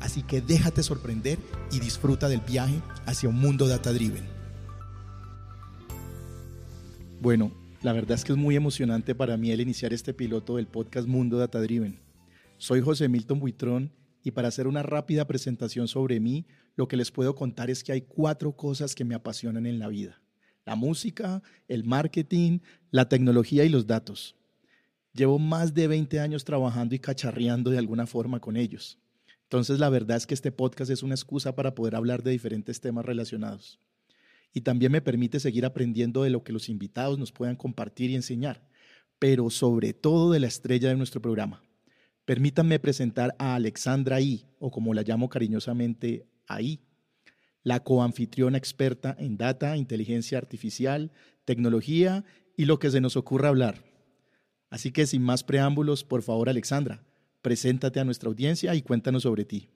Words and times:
Así 0.00 0.22
que 0.22 0.40
déjate 0.40 0.82
sorprender 0.82 1.38
y 1.72 1.80
disfruta 1.80 2.28
del 2.28 2.40
viaje 2.40 2.80
hacia 3.06 3.28
un 3.28 3.36
mundo 3.36 3.66
data 3.66 3.92
driven. 3.92 4.24
Bueno, 7.20 7.52
la 7.82 7.92
verdad 7.92 8.12
es 8.16 8.24
que 8.24 8.32
es 8.32 8.38
muy 8.38 8.56
emocionante 8.56 9.14
para 9.14 9.36
mí 9.36 9.50
el 9.50 9.60
iniciar 9.60 9.92
este 9.92 10.14
piloto 10.14 10.56
del 10.56 10.66
podcast 10.66 11.06
Mundo 11.06 11.38
Data 11.38 11.60
Driven. 11.60 11.98
Soy 12.56 12.80
José 12.80 13.08
Milton 13.08 13.40
Buitrón 13.40 13.92
y 14.24 14.32
para 14.32 14.48
hacer 14.48 14.66
una 14.66 14.82
rápida 14.82 15.26
presentación 15.26 15.86
sobre 15.86 16.18
mí, 16.18 16.44
lo 16.74 16.88
que 16.88 16.96
les 16.96 17.10
puedo 17.10 17.34
contar 17.34 17.70
es 17.70 17.84
que 17.84 17.92
hay 17.92 18.02
cuatro 18.02 18.52
cosas 18.52 18.94
que 18.94 19.04
me 19.04 19.14
apasionan 19.14 19.66
en 19.66 19.78
la 19.78 19.88
vida. 19.88 20.20
La 20.66 20.76
música, 20.76 21.42
el 21.66 21.84
marketing, 21.84 22.58
la 22.90 23.08
tecnología 23.08 23.64
y 23.64 23.68
los 23.68 23.86
datos. 23.86 24.36
Llevo 25.12 25.38
más 25.38 25.72
de 25.72 25.88
20 25.88 26.20
años 26.20 26.44
trabajando 26.44 26.94
y 26.94 26.98
cacharreando 26.98 27.70
de 27.70 27.78
alguna 27.78 28.06
forma 28.06 28.40
con 28.40 28.56
ellos. 28.56 28.98
Entonces, 29.48 29.78
la 29.78 29.88
verdad 29.88 30.18
es 30.18 30.26
que 30.26 30.34
este 30.34 30.52
podcast 30.52 30.90
es 30.90 31.02
una 31.02 31.14
excusa 31.14 31.56
para 31.56 31.74
poder 31.74 31.96
hablar 31.96 32.22
de 32.22 32.32
diferentes 32.32 32.82
temas 32.82 33.06
relacionados. 33.06 33.80
Y 34.52 34.60
también 34.60 34.92
me 34.92 35.00
permite 35.00 35.40
seguir 35.40 35.64
aprendiendo 35.64 36.22
de 36.22 36.28
lo 36.28 36.44
que 36.44 36.52
los 36.52 36.68
invitados 36.68 37.18
nos 37.18 37.32
puedan 37.32 37.56
compartir 37.56 38.10
y 38.10 38.14
enseñar, 38.14 38.68
pero 39.18 39.48
sobre 39.48 39.94
todo 39.94 40.32
de 40.32 40.40
la 40.40 40.48
estrella 40.48 40.90
de 40.90 40.96
nuestro 40.96 41.22
programa. 41.22 41.62
Permítanme 42.26 42.78
presentar 42.78 43.34
a 43.38 43.54
Alexandra 43.54 44.20
I, 44.20 44.44
o 44.58 44.70
como 44.70 44.92
la 44.92 45.00
llamo 45.00 45.30
cariñosamente, 45.30 46.26
AI, 46.46 46.82
la 47.62 47.82
coanfitriona 47.82 48.58
experta 48.58 49.16
en 49.18 49.38
data, 49.38 49.78
inteligencia 49.78 50.36
artificial, 50.36 51.10
tecnología 51.46 52.26
y 52.54 52.66
lo 52.66 52.78
que 52.78 52.90
se 52.90 53.00
nos 53.00 53.16
ocurra 53.16 53.48
hablar. 53.48 53.82
Así 54.68 54.92
que 54.92 55.06
sin 55.06 55.22
más 55.22 55.42
preámbulos, 55.42 56.04
por 56.04 56.20
favor, 56.20 56.50
Alexandra, 56.50 57.02
Preséntate 57.42 58.00
a 58.00 58.04
nuestra 58.04 58.28
audiencia 58.28 58.74
y 58.74 58.82
cuéntanos 58.82 59.22
sobre 59.22 59.44
ti. 59.44 59.68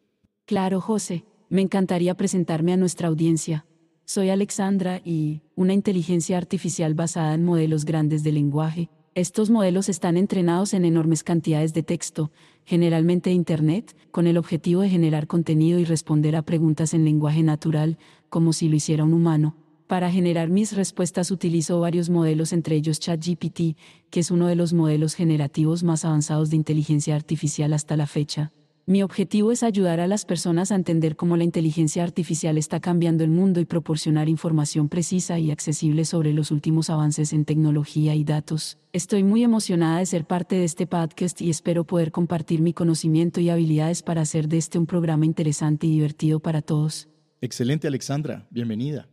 Claro, 0.46 0.80
José. 0.80 1.24
Me 1.48 1.60
encantaría 1.60 2.14
presentarme 2.14 2.72
a 2.72 2.76
nuestra 2.76 3.08
audiencia. 3.08 3.66
Soy 4.04 4.30
Alexandra 4.30 5.00
y 5.04 5.42
una 5.54 5.74
inteligencia 5.74 6.36
artificial 6.38 6.94
basada 6.94 7.34
en 7.34 7.44
modelos 7.44 7.84
grandes 7.84 8.24
de 8.24 8.32
lenguaje. 8.32 8.90
Estos 9.14 9.50
modelos 9.50 9.90
están 9.90 10.16
entrenados 10.16 10.72
en 10.72 10.86
enormes 10.86 11.22
cantidades 11.22 11.74
de 11.74 11.82
texto, 11.82 12.32
generalmente 12.64 13.28
de 13.30 13.36
Internet, 13.36 13.94
con 14.10 14.26
el 14.26 14.38
objetivo 14.38 14.80
de 14.80 14.88
generar 14.88 15.26
contenido 15.26 15.78
y 15.78 15.84
responder 15.84 16.34
a 16.34 16.42
preguntas 16.42 16.94
en 16.94 17.04
lenguaje 17.04 17.42
natural, 17.42 17.98
como 18.30 18.54
si 18.54 18.70
lo 18.70 18.76
hiciera 18.76 19.04
un 19.04 19.12
humano. 19.12 19.54
Para 19.86 20.10
generar 20.10 20.48
mis 20.48 20.74
respuestas 20.74 21.30
utilizo 21.30 21.80
varios 21.80 22.08
modelos, 22.08 22.52
entre 22.52 22.76
ellos 22.76 22.98
ChatGPT, 22.98 23.76
que 24.10 24.20
es 24.20 24.30
uno 24.30 24.46
de 24.46 24.56
los 24.56 24.72
modelos 24.72 25.14
generativos 25.14 25.82
más 25.82 26.04
avanzados 26.04 26.50
de 26.50 26.56
inteligencia 26.56 27.14
artificial 27.14 27.72
hasta 27.72 27.96
la 27.96 28.06
fecha. 28.06 28.52
Mi 28.84 29.04
objetivo 29.04 29.52
es 29.52 29.62
ayudar 29.62 30.00
a 30.00 30.08
las 30.08 30.24
personas 30.24 30.72
a 30.72 30.74
entender 30.74 31.14
cómo 31.14 31.36
la 31.36 31.44
inteligencia 31.44 32.02
artificial 32.02 32.58
está 32.58 32.80
cambiando 32.80 33.22
el 33.22 33.30
mundo 33.30 33.60
y 33.60 33.64
proporcionar 33.64 34.28
información 34.28 34.88
precisa 34.88 35.38
y 35.38 35.52
accesible 35.52 36.04
sobre 36.04 36.32
los 36.32 36.50
últimos 36.50 36.90
avances 36.90 37.32
en 37.32 37.44
tecnología 37.44 38.16
y 38.16 38.24
datos. 38.24 38.78
Estoy 38.92 39.22
muy 39.22 39.44
emocionada 39.44 39.98
de 39.98 40.06
ser 40.06 40.26
parte 40.26 40.56
de 40.56 40.64
este 40.64 40.88
podcast 40.88 41.40
y 41.40 41.48
espero 41.48 41.84
poder 41.84 42.10
compartir 42.10 42.60
mi 42.60 42.72
conocimiento 42.72 43.40
y 43.40 43.50
habilidades 43.50 44.02
para 44.02 44.22
hacer 44.22 44.48
de 44.48 44.58
este 44.58 44.80
un 44.80 44.86
programa 44.86 45.26
interesante 45.26 45.86
y 45.86 45.90
divertido 45.90 46.40
para 46.40 46.60
todos. 46.60 47.08
Excelente, 47.40 47.86
Alexandra. 47.86 48.48
Bienvenida. 48.50 49.11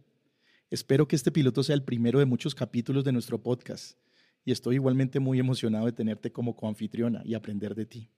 Espero 0.72 1.08
que 1.08 1.16
este 1.16 1.32
piloto 1.32 1.64
sea 1.64 1.74
el 1.74 1.84
primero 1.84 2.20
de 2.20 2.26
muchos 2.26 2.54
capítulos 2.54 3.04
de 3.04 3.12
nuestro 3.12 3.42
podcast 3.42 3.98
y 4.46 4.52
estoy 4.52 4.76
igualmente 4.76 5.20
muy 5.20 5.40
emocionado 5.40 5.88
de 5.88 5.94
tenerte 5.94 6.32
como 6.32 6.56
coanfitriona 6.56 7.24
y 7.26 7.34
aprender 7.34 7.74
de 7.74 7.88
ti. 7.88 8.12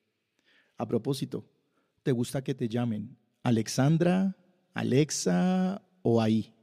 A 0.77 0.85
propósito, 0.85 1.45
¿te 2.03 2.11
gusta 2.11 2.43
que 2.43 2.53
te 2.53 2.67
llamen 2.67 3.17
Alexandra, 3.43 4.35
Alexa 4.73 5.81
o 6.01 6.21
ahí? 6.21 6.53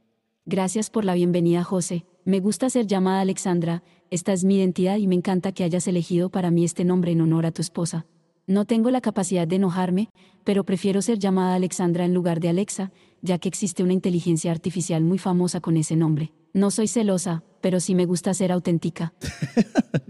Gracias 0.45 0.91
por 0.91 1.05
la 1.05 1.15
bienvenida, 1.15 1.63
José. 1.63 2.05
Me 2.23 2.39
gusta 2.39 2.69
ser 2.69 2.85
llamada 2.85 3.21
Alexandra, 3.21 3.81
esta 4.11 4.31
es 4.31 4.43
mi 4.43 4.57
identidad 4.57 4.97
y 4.97 5.07
me 5.07 5.15
encanta 5.15 5.53
que 5.53 5.63
hayas 5.63 5.87
elegido 5.87 6.29
para 6.29 6.51
mí 6.51 6.65
este 6.65 6.85
nombre 6.85 7.13
en 7.13 7.21
honor 7.21 7.47
a 7.47 7.51
tu 7.51 7.63
esposa. 7.63 8.05
No 8.49 8.65
tengo 8.65 8.89
la 8.89 8.99
capacidad 8.99 9.47
de 9.47 9.57
enojarme, 9.57 10.09
pero 10.43 10.63
prefiero 10.63 11.03
ser 11.03 11.19
llamada 11.19 11.53
Alexandra 11.53 12.03
en 12.03 12.15
lugar 12.15 12.39
de 12.39 12.49
Alexa, 12.49 12.91
ya 13.21 13.37
que 13.37 13.47
existe 13.47 13.83
una 13.83 13.93
inteligencia 13.93 14.51
artificial 14.51 15.03
muy 15.03 15.19
famosa 15.19 15.61
con 15.61 15.77
ese 15.77 15.95
nombre. 15.95 16.33
No 16.51 16.71
soy 16.71 16.87
celosa, 16.87 17.43
pero 17.61 17.79
sí 17.79 17.93
me 17.93 18.07
gusta 18.07 18.33
ser 18.33 18.51
auténtica. 18.51 19.13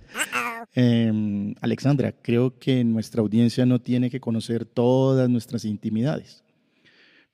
Em, 0.74 1.56
Alexandra, 1.62 2.14
creo 2.14 2.60
que 2.60 2.84
nuestra 2.84 3.22
audiencia 3.22 3.66
no 3.66 3.82
tiene 3.82 4.10
que 4.10 4.20
conocer 4.20 4.66
todas 4.66 5.28
nuestras 5.28 5.66
intimidades, 5.66 6.44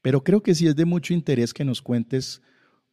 pero 0.02 0.24
creo 0.24 0.42
que 0.42 0.56
sí 0.56 0.68
es 0.68 0.76
de 0.76 0.86
mucho 0.86 1.14
interés 1.14 1.54
que 1.54 1.66
nos 1.66 1.82
cuentes 1.82 2.42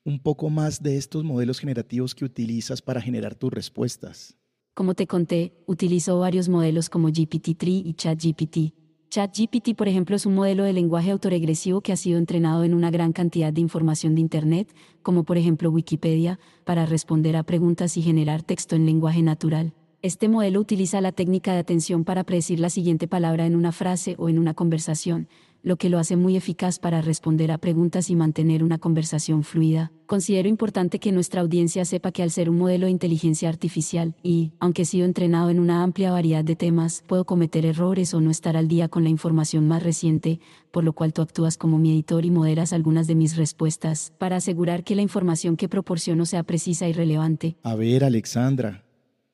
un 0.05 0.21
poco 0.21 0.51
más 0.51 0.83
de 0.83 0.97
estos 0.97 1.23
modelos 1.23 1.61
generativos 1.61 2.15
que 2.15 2.25
utilizas 2.25 2.83
para 2.83 3.01
generar 3.01 3.37
tus 3.37 3.53
respuestas. 3.53 4.37
Como 4.75 4.95
te 4.95 5.07
conté, 5.07 5.53
utilizo 5.67 6.19
varios 6.19 6.49
modelos 6.49 6.89
como 6.89 7.11
GPT-3 7.11 7.83
y 7.85 7.93
ChatGPT. 7.93 8.73
ChatGPT, 9.11 9.75
por 9.77 9.87
ejemplo, 9.87 10.17
es 10.17 10.25
un 10.25 10.35
modelo 10.35 10.65
de 10.65 10.73
lenguaje 10.73 11.11
autoregresivo 11.11 11.83
que 11.83 11.93
ha 11.93 11.97
sido 11.97 12.17
entrenado 12.17 12.65
en 12.65 12.73
una 12.73 12.91
gran 12.91 13.13
cantidad 13.13 13.53
de 13.53 13.61
información 13.61 14.15
de 14.15 14.23
Internet, 14.23 14.75
como 15.03 15.25
por 15.25 15.37
ejemplo 15.37 15.71
Wikipedia, 15.71 16.39
para 16.65 16.87
responder 16.87 17.37
a 17.37 17.43
preguntas 17.43 17.99
y 17.99 18.03
generar 18.03 18.43
texto 18.43 18.75
en 18.75 18.87
lenguaje 18.87 19.21
natural. 19.21 19.75
Este 20.01 20.27
modelo 20.31 20.59
utiliza 20.61 21.03
la 21.03 21.13
técnica 21.13 21.53
de 21.53 21.59
atención 21.59 22.05
para 22.05 22.25
predecir 22.25 22.59
la 22.59 22.71
siguiente 22.71 23.07
palabra 23.07 23.45
en 23.45 23.57
una 23.57 23.73
frase 23.73 24.15
o 24.19 24.31
en 24.31 24.39
una 24.39 24.55
conversación, 24.55 25.29
lo 25.63 25.77
que 25.77 25.89
lo 25.89 25.99
hace 25.99 26.17
muy 26.17 26.37
eficaz 26.37 26.79
para 26.79 27.01
responder 27.01 27.53
a 27.53 27.59
preguntas 27.59 28.11
y 28.11 28.17
mantener 28.17 28.65
una 28.65 28.79
conversación 28.79 29.45
fluida. 29.45 29.93
Considero 30.07 30.49
importante 30.49 30.99
que 30.99 31.13
nuestra 31.13 31.41
audiencia 31.41 31.85
sepa 31.85 32.13
que 32.13 32.23
al 32.23 32.31
ser 32.31 32.51
un 32.51 32.59
modelo 32.59 32.87
de 32.87 32.93
inteligencia 32.93 33.49
artificial 33.49 34.15
y, 34.23 34.53
aunque 34.59 34.83
he 34.83 34.85
sido 34.85 35.07
entrenado 35.07 35.49
en 35.49 35.59
una 35.59 35.83
amplia 35.83 36.11
variedad 36.11 36.45
de 36.45 36.57
temas, 36.57 37.03
puedo 37.07 37.25
cometer 37.25 37.65
errores 37.65 38.13
o 38.13 38.21
no 38.21 38.31
estar 38.31 38.57
al 38.57 38.69
día 38.69 38.89
con 38.89 39.05
la 39.05 39.11
información 39.11 39.67
más 39.69 39.83
reciente, 39.83 40.41
por 40.71 40.85
lo 40.85 40.93
cual 40.93 41.13
tú 41.13 41.23
actúas 41.23 41.57
como 41.57 41.79
mi 41.79 41.93
editor 41.93 42.27
y 42.27 42.31
moderas 42.31 42.73
algunas 42.73 43.07
de 43.07 43.15
mis 43.15 43.37
respuestas, 43.37 44.13
para 44.19 44.37
asegurar 44.37 44.85
que 44.85 44.97
la 44.97 45.03
información 45.03 45.57
que 45.57 45.69
proporciono 45.69 46.27
sea 46.27 46.43
precisa 46.43 46.89
y 46.89 46.93
relevante. 46.93 47.57
A 47.63 47.75
ver, 47.75 48.05
Alexandra, 48.05 48.85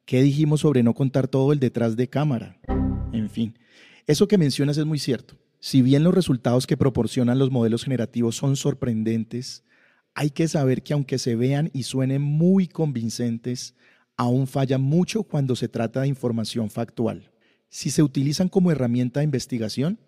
¿qué 0.04 0.22
dijimos 0.22 0.60
sobre 0.60 0.82
no 0.82 0.94
contar 0.94 1.26
todo 1.26 1.52
el 1.52 1.58
detrás 1.58 1.96
de 1.96 2.08
cámara? 2.08 2.60
En 3.12 3.30
fin, 3.30 3.58
eso 4.06 4.28
que 4.28 4.38
mencionas 4.38 4.78
es 4.78 4.84
muy 4.84 4.98
cierto. 4.98 5.36
Si 5.60 5.82
bien 5.82 6.04
los 6.04 6.14
resultados 6.14 6.66
que 6.66 6.76
proporcionan 6.76 7.38
los 7.38 7.50
modelos 7.50 7.84
generativos 7.84 8.36
son 8.36 8.56
sorprendentes, 8.56 9.64
hay 10.14 10.30
que 10.30 10.46
saber 10.46 10.82
que 10.82 10.92
aunque 10.92 11.18
se 11.18 11.34
vean 11.34 11.70
y 11.72 11.82
suenen 11.82 12.22
muy 12.22 12.68
convincentes, 12.68 13.74
aún 14.16 14.46
fallan 14.46 14.82
mucho 14.82 15.24
cuando 15.24 15.56
se 15.56 15.68
trata 15.68 16.02
de 16.02 16.08
información 16.08 16.70
factual. 16.70 17.32
Si 17.68 17.90
se 17.90 18.02
utilizan 18.02 18.48
como 18.48 18.70
herramienta 18.70 19.20
de 19.20 19.24
investigación, 19.24 19.98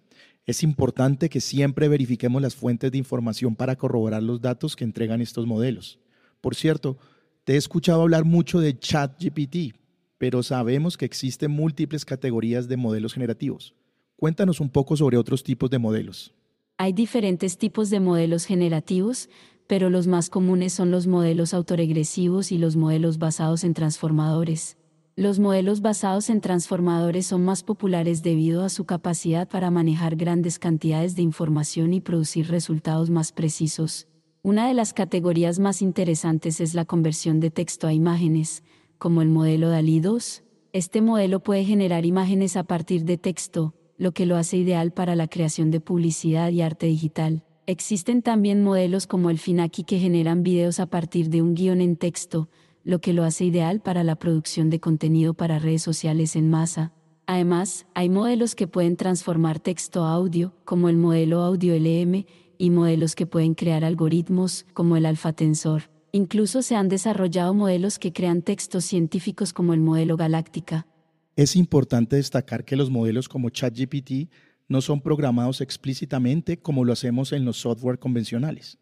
es 0.46 0.62
importante 0.62 1.28
que 1.28 1.40
siempre 1.40 1.88
verifiquemos 1.88 2.40
las 2.40 2.54
fuentes 2.54 2.90
de 2.92 2.98
información 2.98 3.54
para 3.54 3.76
corroborar 3.76 4.22
los 4.22 4.40
datos 4.40 4.76
que 4.76 4.84
entregan 4.84 5.20
estos 5.20 5.46
modelos. 5.46 5.98
Por 6.40 6.54
cierto, 6.54 6.96
te 7.44 7.54
he 7.54 7.56
escuchado 7.56 8.02
hablar 8.02 8.24
mucho 8.24 8.60
de 8.60 8.78
ChatGPT, 8.78 9.76
pero 10.16 10.42
sabemos 10.42 10.96
que 10.96 11.04
existen 11.04 11.50
múltiples 11.50 12.04
categorías 12.04 12.68
de 12.68 12.76
modelos 12.76 13.14
generativos. 13.14 13.74
Cuéntanos 14.20 14.60
un 14.60 14.68
poco 14.68 14.98
sobre 14.98 15.16
otros 15.16 15.42
tipos 15.42 15.70
de 15.70 15.78
modelos. 15.78 16.34
Hay 16.76 16.92
diferentes 16.92 17.56
tipos 17.56 17.88
de 17.88 18.00
modelos 18.00 18.44
generativos, 18.44 19.30
pero 19.66 19.88
los 19.88 20.06
más 20.06 20.28
comunes 20.28 20.74
son 20.74 20.90
los 20.90 21.06
modelos 21.06 21.54
autoregresivos 21.54 22.52
y 22.52 22.58
los 22.58 22.76
modelos 22.76 23.16
basados 23.16 23.64
en 23.64 23.72
transformadores. 23.72 24.76
Los 25.16 25.38
modelos 25.38 25.80
basados 25.80 26.28
en 26.28 26.42
transformadores 26.42 27.28
son 27.28 27.46
más 27.46 27.62
populares 27.62 28.22
debido 28.22 28.62
a 28.62 28.68
su 28.68 28.84
capacidad 28.84 29.48
para 29.48 29.70
manejar 29.70 30.16
grandes 30.16 30.58
cantidades 30.58 31.16
de 31.16 31.22
información 31.22 31.94
y 31.94 32.02
producir 32.02 32.48
resultados 32.48 33.08
más 33.08 33.32
precisos. 33.32 34.06
Una 34.42 34.68
de 34.68 34.74
las 34.74 34.92
categorías 34.92 35.58
más 35.58 35.80
interesantes 35.80 36.60
es 36.60 36.74
la 36.74 36.84
conversión 36.84 37.40
de 37.40 37.50
texto 37.50 37.86
a 37.86 37.94
imágenes, 37.94 38.64
como 38.98 39.22
el 39.22 39.30
modelo 39.30 39.70
DALI 39.70 40.00
2. 40.00 40.42
Este 40.74 41.00
modelo 41.00 41.40
puede 41.40 41.64
generar 41.64 42.04
imágenes 42.04 42.58
a 42.58 42.64
partir 42.64 43.06
de 43.06 43.16
texto, 43.16 43.74
lo 44.00 44.12
que 44.12 44.24
lo 44.24 44.36
hace 44.36 44.56
ideal 44.56 44.92
para 44.92 45.14
la 45.14 45.28
creación 45.28 45.70
de 45.70 45.78
publicidad 45.78 46.50
y 46.50 46.62
arte 46.62 46.86
digital. 46.86 47.44
Existen 47.66 48.22
también 48.22 48.64
modelos 48.64 49.06
como 49.06 49.28
el 49.28 49.38
Finaki 49.38 49.84
que 49.84 49.98
generan 49.98 50.42
videos 50.42 50.80
a 50.80 50.86
partir 50.86 51.28
de 51.28 51.42
un 51.42 51.54
guion 51.54 51.82
en 51.82 51.96
texto, 51.96 52.48
lo 52.82 53.02
que 53.02 53.12
lo 53.12 53.24
hace 53.24 53.44
ideal 53.44 53.80
para 53.80 54.02
la 54.02 54.16
producción 54.16 54.70
de 54.70 54.80
contenido 54.80 55.34
para 55.34 55.58
redes 55.58 55.82
sociales 55.82 56.34
en 56.34 56.48
masa. 56.48 56.94
Además, 57.26 57.86
hay 57.92 58.08
modelos 58.08 58.54
que 58.54 58.66
pueden 58.66 58.96
transformar 58.96 59.60
texto 59.60 60.02
a 60.02 60.14
audio, 60.14 60.54
como 60.64 60.88
el 60.88 60.96
modelo 60.96 61.42
Audio 61.42 61.74
LM, 61.74 62.24
y 62.56 62.70
modelos 62.70 63.14
que 63.14 63.26
pueden 63.26 63.52
crear 63.52 63.84
algoritmos, 63.84 64.64
como 64.72 64.96
el 64.96 65.04
Alpha 65.04 65.34
Tensor. 65.34 65.90
Incluso 66.12 66.62
se 66.62 66.74
han 66.74 66.88
desarrollado 66.88 67.52
modelos 67.52 67.98
que 67.98 68.14
crean 68.14 68.40
textos 68.40 68.86
científicos 68.86 69.52
como 69.52 69.74
el 69.74 69.80
modelo 69.80 70.16
Galáctica. 70.16 70.86
Es 71.36 71.56
importante 71.56 72.16
destacar 72.16 72.64
que 72.64 72.76
los 72.76 72.90
modelos 72.90 73.28
como 73.28 73.50
ChatGPT 73.50 74.30
no 74.68 74.80
son 74.80 75.00
programados 75.00 75.60
explícitamente 75.60 76.58
como 76.58 76.84
lo 76.84 76.92
hacemos 76.92 77.32
en 77.32 77.44
los 77.44 77.56
software 77.56 77.98
convencionales. 77.98 78.78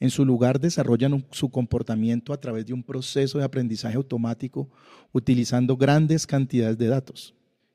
En 0.00 0.10
su 0.10 0.24
lugar 0.24 0.58
desarrollan 0.58 1.24
su 1.30 1.50
comportamiento 1.50 2.32
a 2.32 2.40
través 2.40 2.66
de 2.66 2.72
un 2.72 2.82
proceso 2.82 3.38
de 3.38 3.44
aprendizaje 3.44 3.96
automático 3.96 4.68
utilizando 5.12 5.76
grandes 5.76 6.26
cantidades 6.26 6.76
de 6.76 6.88
datos. 6.88 7.34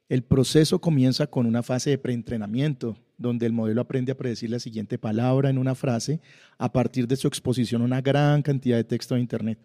El 0.09 0.23
proceso 0.23 0.79
comienza 0.79 1.27
con 1.27 1.45
una 1.45 1.63
fase 1.63 1.89
de 1.89 1.97
preentrenamiento, 1.97 2.97
donde 3.17 3.45
el 3.45 3.53
modelo 3.53 3.81
aprende 3.81 4.11
a 4.11 4.17
predecir 4.17 4.49
la 4.49 4.59
siguiente 4.59 4.97
palabra 4.97 5.49
en 5.49 5.57
una 5.57 5.75
frase 5.75 6.21
a 6.57 6.71
partir 6.71 7.07
de 7.07 7.15
su 7.15 7.27
exposición 7.27 7.81
a 7.81 7.85
una 7.85 8.01
gran 8.01 8.41
cantidad 8.41 8.77
de 8.77 8.83
texto 8.83 9.15
de 9.15 9.21
Internet. 9.21 9.59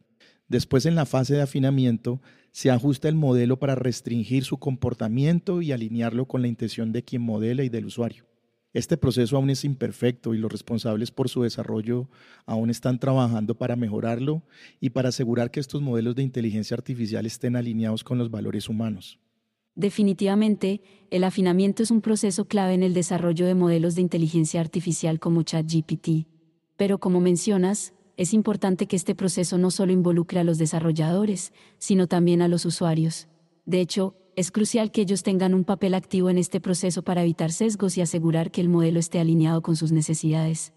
Después, 0.49 0.87
en 0.87 0.95
la 0.95 1.07
fase 1.07 1.35
de 1.35 1.43
afinamiento, 1.43 2.21
se 2.53 2.71
ajusta 2.71 3.09
el 3.09 3.15
modelo 3.15 3.59
para 3.59 3.75
restringir 3.75 4.45
su 4.45 4.59
comportamiento 4.59 5.63
y 5.63 5.73
alinearlo 5.73 6.27
con 6.27 6.43
la 6.43 6.49
intención 6.49 6.93
de 6.93 7.03
quien 7.03 7.23
modela 7.23 7.65
y 7.65 7.71
del 7.71 7.87
usuario. 7.87 8.27
Este 8.75 8.97
proceso 8.97 9.37
aún 9.37 9.51
es 9.51 9.65
imperfecto 9.65 10.35
y 10.35 10.39
los 10.39 10.51
responsables 10.51 11.11
por 11.11 11.29
su 11.29 11.43
desarrollo 11.43 12.09
aún 12.47 12.71
están 12.71 12.99
trabajando 12.99 13.55
para 13.55 13.77
mejorarlo 13.77 14.43
y 14.81 14.91
para 14.91 15.11
asegurar 15.11 15.51
que 15.51 15.61
estos 15.61 15.83
modelos 15.83 16.15
de 16.15 16.23
inteligencia 16.23 16.75
artificial 16.75 17.27
estén 17.27 17.57
alineados 17.57 18.05
con 18.05 18.17
los 18.17 18.31
valores 18.31 18.69
humanos. 18.69 19.19
Definitivamente, 19.75 20.83
el 21.11 21.25
afinamiento 21.25 21.83
es 21.83 21.91
un 21.91 22.03
proceso 22.03 22.47
clave 22.47 22.75
en 22.75 22.83
el 22.83 22.95
desarrollo 22.95 23.47
de 23.47 23.55
modelos 23.55 23.95
de 23.95 24.03
inteligencia 24.03 24.61
artificial 24.61 25.19
como 25.19 25.43
ChatGPT. 25.43 26.27
Pero 26.77 26.99
como 26.99 27.21
mencionas, 27.21 27.95
es 28.17 28.35
importante 28.35 28.87
que 28.87 28.97
este 28.97 29.15
proceso 29.15 29.59
no 29.59 29.71
solo 29.71 29.93
involucre 29.93 30.41
a 30.41 30.45
los 30.45 30.59
desarrolladores, 30.59 31.53
sino 31.79 32.07
también 32.07 32.43
a 32.43 32.49
los 32.49 32.65
usuarios. 32.65 33.29
De 33.65 33.81
hecho, 33.81 34.17
es 34.37 34.51
crucial 34.51 34.91
que 34.91 35.03
ellos 35.03 35.23
tengan 35.23 35.55
un 35.55 35.65
papel 35.65 35.95
activo 35.95 36.31
en 36.31 36.39
este 36.39 36.61
proceso 36.61 37.03
para 37.03 37.23
evitar 37.23 37.53
sesgos 37.53 37.97
y 37.99 38.01
asegurar 38.01 38.51
que 38.51 38.61
el 38.61 38.69
modelo 38.69 38.99
esté 38.99 39.19
alineado 39.19 39.63
con 39.63 39.77
sus 39.77 39.93
necesidades. 39.93 40.73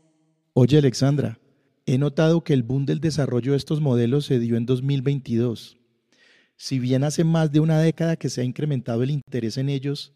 Oye, 0.53 0.77
Alexandra, 0.77 1.39
he 1.85 1.97
notado 1.97 2.43
que 2.43 2.53
el 2.53 2.63
boom 2.63 2.85
del 2.85 2.99
desarrollo 2.99 3.51
de 3.51 3.57
estos 3.57 3.81
modelos 3.81 4.25
se 4.25 4.39
dio 4.39 4.57
en 4.57 4.65
2022. 4.65 5.77
Si 6.57 6.79
bien 6.79 7.03
hace 7.03 7.23
más 7.23 7.51
de 7.51 7.59
una 7.59 7.79
década 7.79 8.15
que 8.15 8.29
se 8.29 8.41
ha 8.41 8.45
incrementado 8.45 9.03
el 9.03 9.11
interés 9.11 9.57
en 9.57 9.69
ellos, 9.69 10.13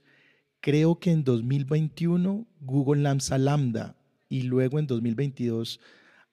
creo 0.62 1.00
que 1.00 1.12
en 1.12 1.24
2021 1.24 2.48
Google 2.62 3.02
lanza 3.02 3.38
Lambda 3.38 3.98
y 4.30 4.44
luego 4.44 4.80
en 4.80 4.88
2022 4.88 5.80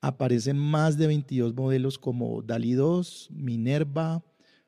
aparecen 0.07 0.57
más 0.57 0.97
de 0.97 1.09
22 1.09 1.55
modelos 1.55 1.99
como 1.99 2.41
DALI 2.41 2.75
2, 2.75 3.31
Minerva, 3.33 4.25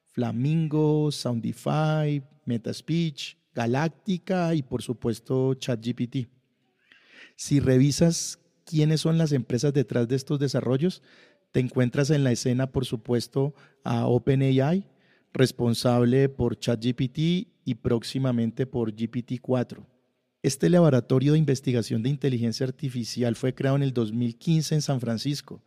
Flamingo, 0.07 1.13
Soundify, 1.13 2.23
MetaSpeech, 2.45 3.39
Galáctica 3.55 4.55
y 4.55 4.63
por 4.63 4.83
supuesto 4.83 5.55
ChatGPT. 5.55 6.29
Si 7.37 7.61
revisas 7.61 8.41
quiénes 8.65 9.01
son 9.01 9.17
las 9.17 9.31
empresas 9.31 9.73
detrás 9.73 10.09
de 10.09 10.17
estos 10.17 10.41
desarrollos, 10.41 11.03
te 11.53 11.61
encuentras 11.61 12.11
en 12.11 12.25
la 12.25 12.33
escena, 12.33 12.73
por 12.73 12.85
supuesto, 12.85 13.55
a 13.85 14.07
OpenAI, 14.07 14.89
responsable 15.33 16.29
por 16.29 16.59
ChatGPT 16.59 17.19
y 17.65 17.75
próximamente 17.81 18.67
por 18.67 18.93
GPT-4. 18.93 19.87
Este 20.49 20.71
laboratorio 20.71 21.35
de 21.35 21.39
investigación 21.39 22.03
de 22.03 22.09
inteligencia 22.09 22.65
artificial 22.65 23.37
fue 23.37 23.55
creado 23.55 23.77
en 23.77 23.83
el 23.83 23.93
2015 23.93 24.77
en 24.77 24.81
San 24.81 24.99
Francisco 24.99 25.63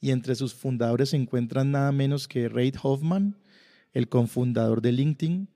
y 0.00 0.12
entre 0.12 0.36
sus 0.36 0.54
fundadores 0.54 1.08
se 1.08 1.16
encuentran 1.16 1.72
nada 1.72 1.90
menos 1.90 2.28
que 2.28 2.48
Reid 2.48 2.76
Hoffman, 2.80 3.34
el 3.92 4.08
cofundador 4.08 4.82
de 4.82 4.92
LinkedIn, 4.92 5.48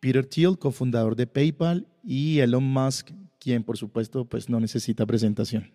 Peter 0.00 0.26
Thiel, 0.26 0.58
cofundador 0.58 1.16
de 1.16 1.26
PayPal, 1.26 1.88
y 2.04 2.40
Elon 2.40 2.64
Musk, 2.64 3.12
quien 3.38 3.62
por 3.62 3.78
supuesto 3.78 4.26
pues 4.26 4.50
no 4.50 4.60
necesita 4.60 5.06
presentación. 5.06 5.72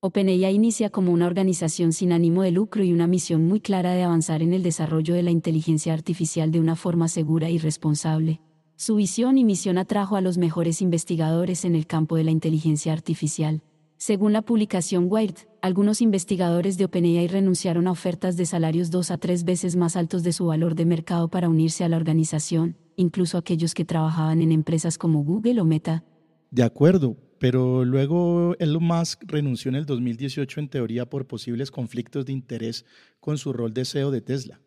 OpenAI 0.00 0.54
inicia 0.54 0.88
como 0.88 1.12
una 1.12 1.26
organización 1.26 1.92
sin 1.92 2.12
ánimo 2.12 2.42
de 2.42 2.52
lucro 2.52 2.84
y 2.84 2.94
una 2.94 3.06
misión 3.06 3.46
muy 3.46 3.60
clara 3.60 3.92
de 3.92 4.02
avanzar 4.02 4.40
en 4.40 4.54
el 4.54 4.62
desarrollo 4.62 5.12
de 5.12 5.24
la 5.24 5.30
inteligencia 5.30 5.92
artificial 5.92 6.52
de 6.52 6.60
una 6.60 6.74
forma 6.74 7.08
segura 7.08 7.50
y 7.50 7.58
responsable. 7.58 8.40
Su 8.80 8.94
visión 8.94 9.36
y 9.36 9.44
misión 9.44 9.76
atrajo 9.76 10.16
a 10.16 10.22
los 10.22 10.38
mejores 10.38 10.80
investigadores 10.80 11.66
en 11.66 11.74
el 11.74 11.86
campo 11.86 12.16
de 12.16 12.24
la 12.24 12.30
inteligencia 12.30 12.94
artificial. 12.94 13.60
Según 13.98 14.32
la 14.32 14.40
publicación 14.40 15.04
Wired, 15.10 15.34
algunos 15.60 16.00
investigadores 16.00 16.78
de 16.78 16.86
OpenAI 16.86 17.28
renunciaron 17.28 17.86
a 17.86 17.90
ofertas 17.90 18.38
de 18.38 18.46
salarios 18.46 18.90
dos 18.90 19.10
a 19.10 19.18
tres 19.18 19.44
veces 19.44 19.76
más 19.76 19.96
altos 19.96 20.22
de 20.22 20.32
su 20.32 20.46
valor 20.46 20.76
de 20.76 20.86
mercado 20.86 21.28
para 21.28 21.50
unirse 21.50 21.84
a 21.84 21.90
la 21.90 21.98
organización, 21.98 22.78
incluso 22.96 23.36
aquellos 23.36 23.74
que 23.74 23.84
trabajaban 23.84 24.40
en 24.40 24.50
empresas 24.50 24.96
como 24.96 25.24
Google 25.24 25.60
o 25.60 25.66
Meta. 25.66 26.02
De 26.50 26.62
acuerdo, 26.62 27.18
pero 27.38 27.84
luego 27.84 28.56
Elon 28.60 28.84
Musk 28.84 29.24
renunció 29.26 29.68
en 29.68 29.74
el 29.74 29.84
2018 29.84 30.58
en 30.58 30.68
teoría 30.70 31.04
por 31.04 31.26
posibles 31.26 31.70
conflictos 31.70 32.24
de 32.24 32.32
interés 32.32 32.86
con 33.20 33.36
su 33.36 33.52
rol 33.52 33.74
de 33.74 33.84
CEO 33.84 34.10
de 34.10 34.22
Tesla. 34.22 34.58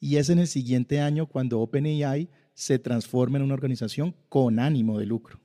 Y 0.00 0.16
es 0.16 0.28
en 0.28 0.40
el 0.40 0.48
siguiente 0.48 1.00
año 1.00 1.28
cuando 1.28 1.60
OpenAI 1.60 2.28
se 2.54 2.78
transforma 2.78 3.38
en 3.38 3.44
una 3.44 3.54
organización 3.54 4.14
con 4.28 4.58
ánimo 4.58 4.98
de 4.98 5.06
lucro. 5.06 5.40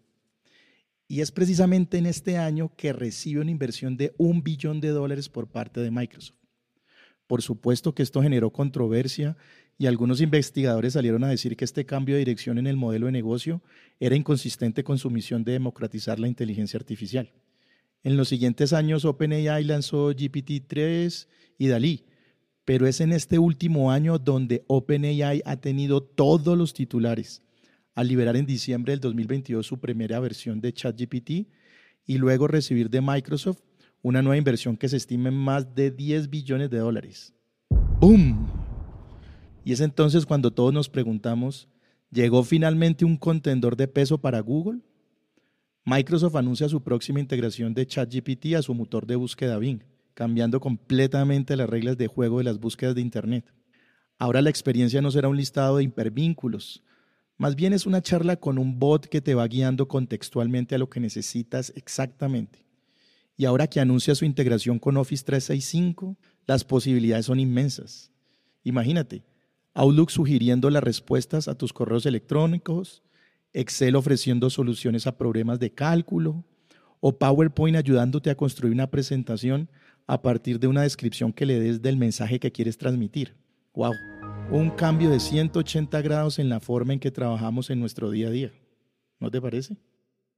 Y 1.08 1.22
es 1.22 1.32
precisamente 1.32 1.98
en 1.98 2.06
este 2.06 2.38
año 2.38 2.72
que 2.78 2.94
recibe 2.94 3.42
una 3.42 3.52
inversión 3.52 3.98
de 3.98 4.14
un 4.18 4.44
billón 4.44 4.80
de 4.80 4.90
dólares 4.90 5.28
por 5.28 5.48
parte 5.48 5.82
de 5.82 5.90
Microsoft. 5.90 6.38
Por 7.26 7.42
supuesto 7.42 7.94
que 7.94 8.04
esto 8.04 8.22
generó 8.22 8.52
controversia 8.52 9.36
y 9.78 9.88
algunos 9.88 10.22
investigadores 10.22 10.94
salieron 10.94 11.24
a 11.24 11.30
decir 11.30 11.56
que 11.56 11.66
este 11.66 11.86
cambio 11.86 12.16
de 12.16 12.20
dirección 12.20 12.58
en 12.58 12.68
el 12.68 12.76
modelo 12.76 13.08
de 13.08 13.12
negocio 13.12 13.62
era 14.00 14.16
inconsistente 14.16 14.84
con 14.84 14.98
su 14.98 15.10
misión 15.10 15.44
de 15.44 15.54
democratizar 15.54 16.20
la 16.20 16.28
inteligencia 16.28 16.78
artificial. 16.78 17.32
En 18.04 18.18
los 18.18 18.30
siguientes 18.30 18.74
años 18.74 19.06
OpenAI 19.06 19.64
lanzó 19.64 20.12
GPT-3 20.12 21.28
y 21.58 21.68
DALI, 21.68 22.06
pero 22.70 22.86
es 22.86 23.02
en 23.02 23.14
este 23.14 23.40
último 23.40 23.92
año 23.92 24.20
donde 24.20 24.64
OpenAI 24.68 25.42
ha 25.44 25.56
tenido 25.56 26.04
todos 26.04 26.56
los 26.56 26.76
titulares 26.76 27.42
al 27.96 28.08
liberar 28.08 28.36
en 28.36 28.46
diciembre 28.46 28.94
del 28.94 29.00
2022 29.00 29.66
su 29.66 29.80
primera 29.80 30.20
versión 30.20 30.62
de 30.62 30.72
ChatGPT 30.72 31.48
y 32.06 32.18
luego 32.20 32.48
recibir 32.48 32.92
de 32.92 33.02
Microsoft 33.02 33.62
una 34.04 34.22
nueva 34.22 34.38
inversión 34.38 34.78
que 34.78 34.88
se 34.88 34.98
estima 34.98 35.30
en 35.30 35.36
más 35.36 35.74
de 35.74 35.90
10 35.90 36.30
billones 36.30 36.70
de 36.70 36.78
dólares. 36.78 37.34
¡Boom! 38.00 38.48
Y 39.66 39.74
es 39.74 39.80
entonces 39.80 40.28
cuando 40.28 40.52
todos 40.52 40.72
nos 40.72 40.90
preguntamos, 40.90 41.68
¿llegó 42.12 42.44
finalmente 42.44 43.04
un 43.04 43.18
contendor 43.18 43.78
de 43.78 43.88
peso 43.88 44.20
para 44.20 44.42
Google? 44.42 44.82
Microsoft 45.86 46.36
anuncia 46.36 46.70
su 46.70 46.84
próxima 46.84 47.20
integración 47.20 47.74
de 47.74 47.88
ChatGPT 47.88 48.54
a 48.54 48.62
su 48.62 48.76
motor 48.76 49.08
de 49.08 49.16
búsqueda 49.16 49.58
Bing, 49.58 49.82
cambiando 50.20 50.60
completamente 50.60 51.56
las 51.56 51.70
reglas 51.70 51.98
de 51.98 52.08
juego 52.08 52.40
de 52.40 52.44
las 52.44 52.60
búsquedas 52.60 52.94
de 52.94 53.00
Internet. 53.00 53.54
Ahora 54.18 54.42
la 54.42 54.50
experiencia 54.50 55.02
no 55.02 55.12
será 55.12 55.30
un 55.30 55.38
listado 55.38 55.78
de 55.78 55.86
hipervínculos, 55.86 56.84
más 57.38 57.56
bien 57.56 57.72
es 57.72 57.86
una 57.86 58.02
charla 58.02 58.36
con 58.36 58.58
un 58.58 58.80
bot 58.80 59.06
que 59.06 59.22
te 59.22 59.34
va 59.34 59.48
guiando 59.48 59.88
contextualmente 59.88 60.76
a 60.76 60.78
lo 60.78 60.90
que 60.90 61.00
necesitas 61.00 61.72
exactamente. 61.74 62.66
Y 63.38 63.46
ahora 63.46 63.68
que 63.68 63.80
anuncia 63.80 64.14
su 64.14 64.26
integración 64.26 64.78
con 64.78 64.98
Office 64.98 65.24
365, 65.24 66.18
las 66.46 66.66
posibilidades 66.66 67.28
son 67.28 67.40
inmensas. 67.40 68.12
Imagínate, 68.66 69.24
Outlook 69.74 70.10
sugiriendo 70.10 70.70
las 70.70 70.84
respuestas 70.84 71.48
a 71.48 71.56
tus 71.56 71.72
correos 71.72 72.06
electrónicos, 72.06 73.04
Excel 73.54 73.96
ofreciendo 73.96 74.50
soluciones 74.50 75.08
a 75.08 75.18
problemas 75.18 75.62
de 75.62 75.74
cálculo, 75.74 76.44
o 77.00 77.18
PowerPoint 77.18 77.78
ayudándote 77.78 78.30
a 78.30 78.36
construir 78.36 78.74
una 78.74 78.92
presentación 78.92 79.70
a 80.10 80.22
partir 80.22 80.60
de 80.60 80.68
una 80.68 80.82
descripción 80.82 81.32
que 81.32 81.46
le 81.46 81.60
des 81.60 81.82
del 81.82 81.96
mensaje 81.96 82.40
que 82.40 82.52
quieres 82.52 82.78
transmitir. 82.78 83.36
¡Wow! 83.76 83.94
un 84.52 84.72
cambio 84.72 85.12
de 85.12 85.20
180 85.20 86.02
grados 86.02 86.40
en 86.40 86.50
la 86.50 86.60
forma 86.60 86.94
en 86.94 87.00
que 87.00 87.12
trabajamos 87.12 87.70
en 87.70 87.80
nuestro 87.80 88.10
día 88.10 88.30
a 88.30 88.32
día. 88.32 88.52
¿No 89.20 89.30
te 89.30 89.40
parece? 89.40 89.78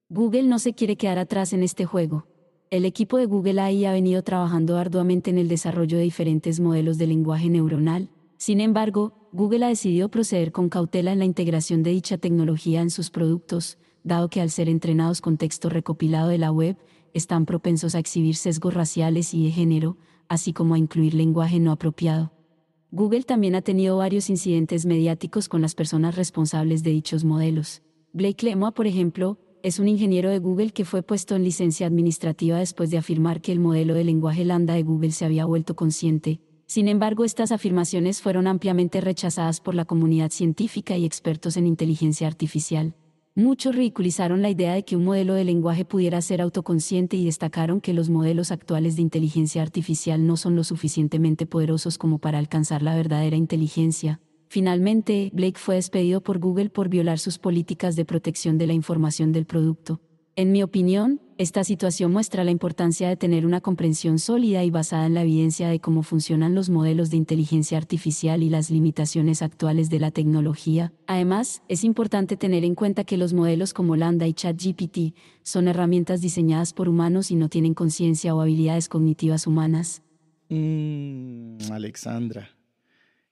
Google 0.10 0.44
no 0.44 0.60
se 0.60 0.74
quiere 0.74 0.98
quedar 0.98 1.18
atrás 1.18 1.54
en 1.54 1.64
este 1.64 1.86
juego. 1.86 2.28
El 2.70 2.84
equipo 2.84 3.18
de 3.18 3.26
Google 3.26 3.62
AI 3.62 3.86
ha 3.86 3.94
venido 3.94 4.22
trabajando 4.22 4.78
arduamente 4.78 5.30
en 5.30 5.38
el 5.38 5.48
desarrollo 5.48 5.98
de 5.98 6.04
diferentes 6.04 6.60
modelos 6.60 6.98
de 6.98 7.08
lenguaje 7.08 7.50
neuronal. 7.50 8.10
Sin 8.36 8.60
embargo, 8.60 9.30
Google 9.32 9.66
ha 9.66 9.70
decidido 9.70 10.10
proceder 10.10 10.52
con 10.52 10.68
cautela 10.68 11.14
en 11.14 11.20
la 11.20 11.26
integración 11.26 11.84
de 11.84 11.92
dicha 11.92 12.18
tecnología 12.18 12.82
en 12.82 12.90
sus 12.90 13.10
productos, 13.10 13.78
dado 14.04 14.30
que 14.30 14.42
al 14.42 14.50
ser 14.50 14.68
entrenados 14.68 15.22
con 15.22 15.38
texto 15.38 15.70
recopilado 15.70 16.28
de 16.28 16.38
la 16.38 16.52
web, 16.52 16.76
están 17.14 17.46
propensos 17.46 17.96
a 17.96 18.00
exhibir 18.00 18.36
sesgos 18.36 18.74
raciales 18.74 19.34
y 19.34 19.46
de 19.46 19.52
género, 19.52 19.98
así 20.28 20.54
como 20.54 20.76
a 20.76 20.78
incluir 20.78 21.14
lenguaje 21.14 21.60
no 21.60 21.72
apropiado. 21.72 22.32
Google 22.92 23.24
también 23.24 23.56
ha 23.56 23.62
tenido 23.62 23.98
varios 23.98 24.30
incidentes 24.30 24.86
mediáticos 24.86 25.48
con 25.48 25.62
las 25.62 25.76
personas 25.76 26.16
responsables 26.16 26.84
de 26.84 26.92
dichos 26.92 27.24
modelos. 27.24 27.82
Blake 28.14 28.46
Lemoine, 28.46 28.74
por 28.74 28.88
ejemplo, 28.88 29.40
es 29.64 29.80
un 29.80 29.88
ingeniero 29.88 30.30
de 30.30 30.40
Google 30.40 30.72
que 30.72 30.86
fue 30.86 31.04
puesto 31.04 31.36
en 31.36 31.44
licencia 31.44 31.88
administrativa 31.88 32.58
después 32.58 32.90
de 32.90 32.98
afirmar 32.98 33.42
que 33.42 33.52
el 33.52 33.60
modelo 33.60 33.94
de 33.94 34.04
lenguaje 34.04 34.44
lambda 34.44 34.74
de 34.74 34.84
Google 34.84 35.12
se 35.12 35.24
había 35.24 35.46
vuelto 35.46 35.76
consciente. 35.76 36.42
Sin 36.66 36.88
embargo, 36.88 37.26
estas 37.26 37.52
afirmaciones 37.52 38.22
fueron 38.22 38.48
ampliamente 38.48 39.02
rechazadas 39.02 39.60
por 39.60 39.76
la 39.76 39.86
comunidad 39.86 40.32
científica 40.32 40.98
y 40.98 41.06
expertos 41.06 41.58
en 41.58 41.68
inteligencia 41.68 42.28
artificial. 42.28 42.96
Muchos 43.36 43.74
ridiculizaron 43.74 44.42
la 44.42 44.50
idea 44.50 44.74
de 44.74 44.84
que 44.84 44.98
un 44.98 45.06
modelo 45.06 45.36
de 45.36 45.46
lenguaje 45.46 45.86
pudiera 45.86 46.20
ser 46.22 46.42
autoconsciente 46.42 47.16
y 47.16 47.24
destacaron 47.24 47.80
que 47.80 47.94
los 47.94 48.10
modelos 48.10 48.52
actuales 48.52 48.98
de 48.98 49.04
inteligencia 49.04 49.62
artificial 49.62 50.28
no 50.28 50.36
son 50.36 50.58
lo 50.58 50.66
suficientemente 50.66 51.46
poderosos 51.46 51.98
como 51.98 52.20
para 52.20 52.40
alcanzar 52.40 52.82
la 52.82 52.94
verdadera 52.94 53.38
inteligencia. 53.38 54.20
Finalmente, 54.50 55.32
Blake 55.34 55.58
fue 55.58 55.76
despedido 55.76 56.20
por 56.20 56.40
Google 56.40 56.72
por 56.72 56.90
violar 56.90 57.20
sus 57.20 57.38
políticas 57.38 57.96
de 57.96 58.04
protección 58.04 58.58
de 58.58 58.68
la 58.68 58.74
información 58.74 59.32
del 59.32 59.46
producto. 59.46 60.02
En 60.36 60.52
mi 60.52 60.62
opinión, 60.62 61.22
esta 61.42 61.64
situación 61.64 62.12
muestra 62.12 62.44
la 62.44 62.52
importancia 62.52 63.10
de 63.10 63.18
tener 63.18 63.48
una 63.48 63.62
comprensión 63.62 64.20
sólida 64.20 64.64
y 64.64 64.70
basada 64.70 65.08
en 65.08 65.16
la 65.16 65.24
evidencia 65.24 65.70
de 65.70 65.80
cómo 65.80 66.04
funcionan 66.04 66.54
los 66.54 66.70
modelos 66.70 67.10
de 67.10 67.18
inteligencia 67.18 67.80
artificial 67.80 68.44
y 68.44 68.50
las 68.52 68.70
limitaciones 68.70 69.42
actuales 69.42 69.90
de 69.90 70.00
la 70.00 70.12
tecnología. 70.12 70.94
Además, 71.08 71.64
es 71.68 71.84
importante 71.84 72.38
tener 72.38 72.64
en 72.64 72.76
cuenta 72.76 73.06
que 73.06 73.18
los 73.18 73.34
modelos 73.34 73.74
como 73.74 73.96
Lambda 73.96 74.28
y 74.28 74.34
ChatGPT 74.34 75.16
son 75.42 75.68
herramientas 75.68 76.22
diseñadas 76.22 76.74
por 76.74 76.88
humanos 76.88 77.32
y 77.32 77.36
no 77.36 77.50
tienen 77.50 77.74
conciencia 77.74 78.36
o 78.36 78.42
habilidades 78.42 78.88
cognitivas 78.88 79.48
humanas. 79.48 80.04
Mm, 80.50 81.58
Alexandra, 81.72 82.52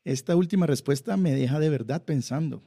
esta 0.03 0.35
última 0.35 0.65
respuesta 0.65 1.15
me 1.15 1.35
deja 1.35 1.59
de 1.59 1.69
verdad 1.69 2.03
pensando. 2.05 2.63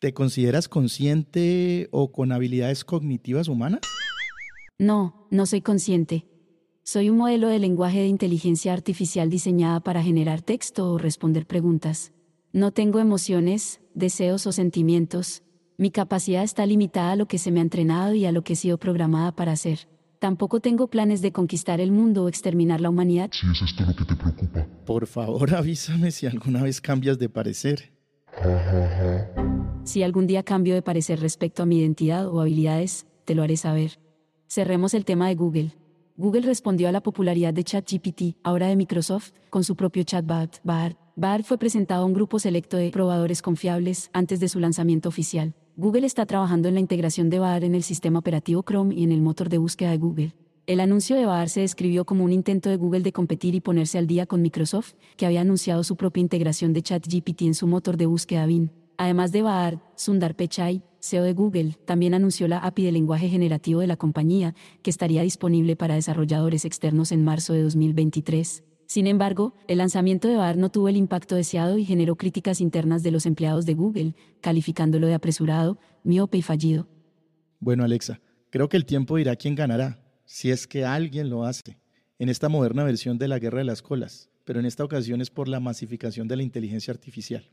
¿Te 0.00 0.12
consideras 0.12 0.66
consciente 0.66 1.86
o 1.92 2.10
con 2.10 2.32
habilidades 2.32 2.84
cognitivas 2.84 3.46
humanas? 3.46 3.82
No, 4.78 5.26
no 5.30 5.46
soy 5.46 5.60
consciente. 5.60 6.26
Soy 6.82 7.10
un 7.10 7.16
modelo 7.16 7.48
de 7.48 7.58
lenguaje 7.58 8.00
de 8.00 8.08
inteligencia 8.08 8.72
artificial 8.72 9.30
diseñada 9.30 9.80
para 9.80 10.02
generar 10.02 10.42
texto 10.42 10.90
o 10.90 10.98
responder 10.98 11.46
preguntas. 11.46 12.12
No 12.52 12.72
tengo 12.72 12.98
emociones, 12.98 13.80
deseos 13.94 14.46
o 14.46 14.52
sentimientos. 14.52 15.42
Mi 15.78 15.90
capacidad 15.90 16.42
está 16.42 16.66
limitada 16.66 17.12
a 17.12 17.16
lo 17.16 17.26
que 17.26 17.38
se 17.38 17.50
me 17.50 17.60
ha 17.60 17.62
entrenado 17.62 18.14
y 18.14 18.26
a 18.26 18.32
lo 18.32 18.42
que 18.42 18.54
he 18.54 18.56
sido 18.56 18.78
programada 18.78 19.32
para 19.32 19.52
hacer. 19.52 19.88
Tampoco 20.18 20.60
tengo 20.60 20.88
planes 20.88 21.22
de 21.22 21.32
conquistar 21.32 21.80
el 21.80 21.92
mundo 21.92 22.24
o 22.24 22.28
exterminar 22.28 22.80
la 22.80 22.90
humanidad. 22.90 23.30
Si 23.32 23.46
es 23.50 23.62
esto 23.62 23.84
lo 23.84 23.94
que 23.94 24.04
te 24.04 24.14
preocupa. 24.14 24.66
Por 24.84 25.06
favor, 25.06 25.54
avísame 25.56 26.10
si 26.10 26.26
alguna 26.26 26.62
vez 26.62 26.80
cambias 26.80 27.18
de 27.18 27.28
parecer. 27.28 27.92
Si 29.84 30.02
algún 30.02 30.26
día 30.26 30.42
cambio 30.42 30.74
de 30.74 30.82
parecer 30.82 31.20
respecto 31.20 31.62
a 31.62 31.66
mi 31.66 31.78
identidad 31.78 32.28
o 32.28 32.40
habilidades, 32.40 33.06
te 33.24 33.34
lo 33.34 33.42
haré 33.42 33.56
saber. 33.56 33.98
Cerremos 34.54 34.92
el 34.92 35.06
tema 35.06 35.28
de 35.28 35.34
Google. 35.34 35.70
Google 36.18 36.42
respondió 36.42 36.86
a 36.86 36.92
la 36.92 37.02
popularidad 37.02 37.54
de 37.54 37.64
ChatGPT, 37.64 38.36
ahora 38.42 38.66
de 38.66 38.76
Microsoft, 38.76 39.30
con 39.48 39.64
su 39.64 39.76
propio 39.76 40.02
chatbot, 40.02 40.60
Bard. 40.62 40.94
Bard 41.16 41.44
fue 41.44 41.56
presentado 41.56 42.02
a 42.02 42.04
un 42.04 42.12
grupo 42.12 42.38
selecto 42.38 42.76
de 42.76 42.90
probadores 42.90 43.40
confiables 43.40 44.10
antes 44.12 44.40
de 44.40 44.48
su 44.48 44.60
lanzamiento 44.60 45.08
oficial. 45.08 45.54
Google 45.76 46.04
está 46.04 46.26
trabajando 46.26 46.68
en 46.68 46.74
la 46.74 46.80
integración 46.80 47.30
de 47.30 47.38
Bard 47.38 47.64
en 47.64 47.74
el 47.74 47.82
sistema 47.82 48.18
operativo 48.18 48.62
Chrome 48.62 48.94
y 48.94 49.04
en 49.04 49.12
el 49.12 49.22
motor 49.22 49.48
de 49.48 49.56
búsqueda 49.56 49.92
de 49.92 49.96
Google. 49.96 50.34
El 50.66 50.80
anuncio 50.80 51.16
de 51.16 51.24
Bard 51.24 51.48
se 51.48 51.60
describió 51.60 52.04
como 52.04 52.22
un 52.22 52.32
intento 52.32 52.68
de 52.68 52.76
Google 52.76 53.00
de 53.00 53.12
competir 53.12 53.54
y 53.54 53.62
ponerse 53.62 53.96
al 53.96 54.06
día 54.06 54.26
con 54.26 54.42
Microsoft, 54.42 54.92
que 55.16 55.24
había 55.24 55.40
anunciado 55.40 55.82
su 55.82 55.96
propia 55.96 56.20
integración 56.20 56.74
de 56.74 56.82
ChatGPT 56.82 57.40
en 57.40 57.54
su 57.54 57.66
motor 57.66 57.96
de 57.96 58.04
búsqueda 58.04 58.44
Bing. 58.44 58.68
Además 58.98 59.32
de 59.32 59.40
Bard, 59.40 59.78
Sundar 59.96 60.36
Pichai, 60.36 60.82
CEO 61.04 61.24
de 61.24 61.32
Google, 61.32 61.76
también 61.84 62.14
anunció 62.14 62.46
la 62.46 62.58
API 62.58 62.84
de 62.84 62.92
lenguaje 62.92 63.28
generativo 63.28 63.80
de 63.80 63.88
la 63.88 63.96
compañía, 63.96 64.54
que 64.82 64.90
estaría 64.90 65.22
disponible 65.22 65.74
para 65.74 65.96
desarrolladores 65.96 66.64
externos 66.64 67.10
en 67.10 67.24
marzo 67.24 67.52
de 67.54 67.62
2023. 67.62 68.62
Sin 68.86 69.08
embargo, 69.08 69.56
el 69.66 69.78
lanzamiento 69.78 70.28
de 70.28 70.36
Bard 70.36 70.58
no 70.58 70.70
tuvo 70.70 70.88
el 70.88 70.96
impacto 70.96 71.34
deseado 71.34 71.76
y 71.76 71.84
generó 71.84 72.14
críticas 72.14 72.60
internas 72.60 73.02
de 73.02 73.10
los 73.10 73.26
empleados 73.26 73.66
de 73.66 73.74
Google, 73.74 74.14
calificándolo 74.40 75.08
de 75.08 75.14
apresurado, 75.14 75.78
miope 76.04 76.38
y 76.38 76.42
fallido. 76.42 76.86
Bueno, 77.58 77.82
Alexa, 77.82 78.20
creo 78.50 78.68
que 78.68 78.76
el 78.76 78.86
tiempo 78.86 79.16
dirá 79.16 79.34
quién 79.34 79.56
ganará, 79.56 80.00
si 80.24 80.52
es 80.52 80.68
que 80.68 80.84
alguien 80.84 81.30
lo 81.30 81.44
hace, 81.44 81.80
en 82.20 82.28
esta 82.28 82.48
moderna 82.48 82.84
versión 82.84 83.18
de 83.18 83.26
la 83.26 83.40
guerra 83.40 83.58
de 83.58 83.64
las 83.64 83.82
colas, 83.82 84.30
pero 84.44 84.60
en 84.60 84.66
esta 84.66 84.84
ocasión 84.84 85.20
es 85.20 85.30
por 85.30 85.48
la 85.48 85.58
masificación 85.58 86.28
de 86.28 86.36
la 86.36 86.44
inteligencia 86.44 86.92
artificial. 86.92 87.50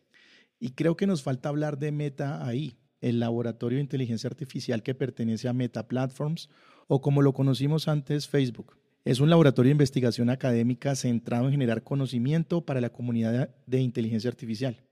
Y 0.59 0.71
creo 0.71 0.95
que 0.95 1.07
nos 1.07 1.23
falta 1.23 1.49
hablar 1.49 1.79
de 1.79 1.91
Meta 1.91 2.45
ahí, 2.45 2.77
el 3.01 3.19
laboratorio 3.19 3.77
de 3.77 3.83
inteligencia 3.83 4.27
artificial 4.27 4.83
que 4.83 4.95
pertenece 4.95 5.47
a 5.47 5.53
Meta 5.53 5.87
Platforms 5.87 6.49
o 6.87 7.01
como 7.01 7.21
lo 7.21 7.33
conocimos 7.33 7.87
antes, 7.87 8.27
Facebook. 8.27 8.77
Es 9.05 9.19
un 9.19 9.29
laboratorio 9.29 9.69
de 9.69 9.73
investigación 9.73 10.29
académica 10.29 10.95
centrado 10.95 11.45
en 11.45 11.51
generar 11.51 11.83
conocimiento 11.83 12.65
para 12.65 12.81
la 12.81 12.89
comunidad 12.89 13.55
de 13.65 13.79
inteligencia 13.79 14.29
artificial, 14.29 14.83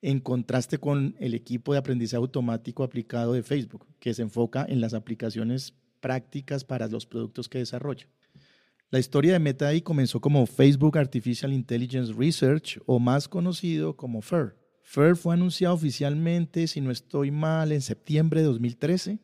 en 0.00 0.20
contraste 0.20 0.78
con 0.78 1.14
el 1.18 1.34
equipo 1.34 1.72
de 1.72 1.78
aprendizaje 1.78 2.16
automático 2.16 2.82
aplicado 2.82 3.34
de 3.34 3.42
Facebook, 3.42 3.86
que 4.00 4.14
se 4.14 4.22
enfoca 4.22 4.64
en 4.68 4.80
las 4.80 4.94
aplicaciones 4.94 5.74
prácticas 6.00 6.64
para 6.64 6.88
los 6.88 7.06
productos 7.06 7.48
que 7.48 7.58
desarrolla. 7.58 8.06
La 8.90 8.98
historia 8.98 9.32
de 9.32 9.38
Meta 9.38 9.68
ahí 9.68 9.82
comenzó 9.82 10.20
como 10.20 10.46
Facebook 10.46 10.96
Artificial 10.98 11.52
Intelligence 11.52 12.12
Research 12.12 12.80
o 12.86 12.98
más 12.98 13.28
conocido 13.28 13.96
como 13.96 14.22
FAIR 14.22 14.54
FAIR 14.86 15.16
fue 15.16 15.34
anunciado 15.34 15.74
oficialmente, 15.74 16.68
si 16.68 16.80
no 16.80 16.90
estoy 16.90 17.30
mal, 17.30 17.72
en 17.72 17.80
septiembre 17.80 18.40
de 18.40 18.46
2013 18.46 19.18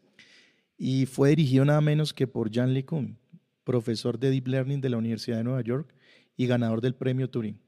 y 0.79 1.05
fue 1.05 1.29
dirigido 1.29 1.67
nada 1.67 1.83
menos 1.83 2.15
que 2.15 2.27
por 2.27 2.51
Jan 2.53 2.73
LeCun, 2.73 3.19
profesor 3.63 4.19
de 4.19 4.31
Deep 4.31 4.49
Learning 4.49 4.81
de 4.81 4.89
la 4.89 4.97
Universidad 4.97 5.37
de 5.37 5.45
Nueva 5.45 5.61
York 5.61 5.95
y 6.35 6.47
ganador 6.47 6.81
del 6.81 6.95
premio 6.95 7.29
Turing. 7.29 7.61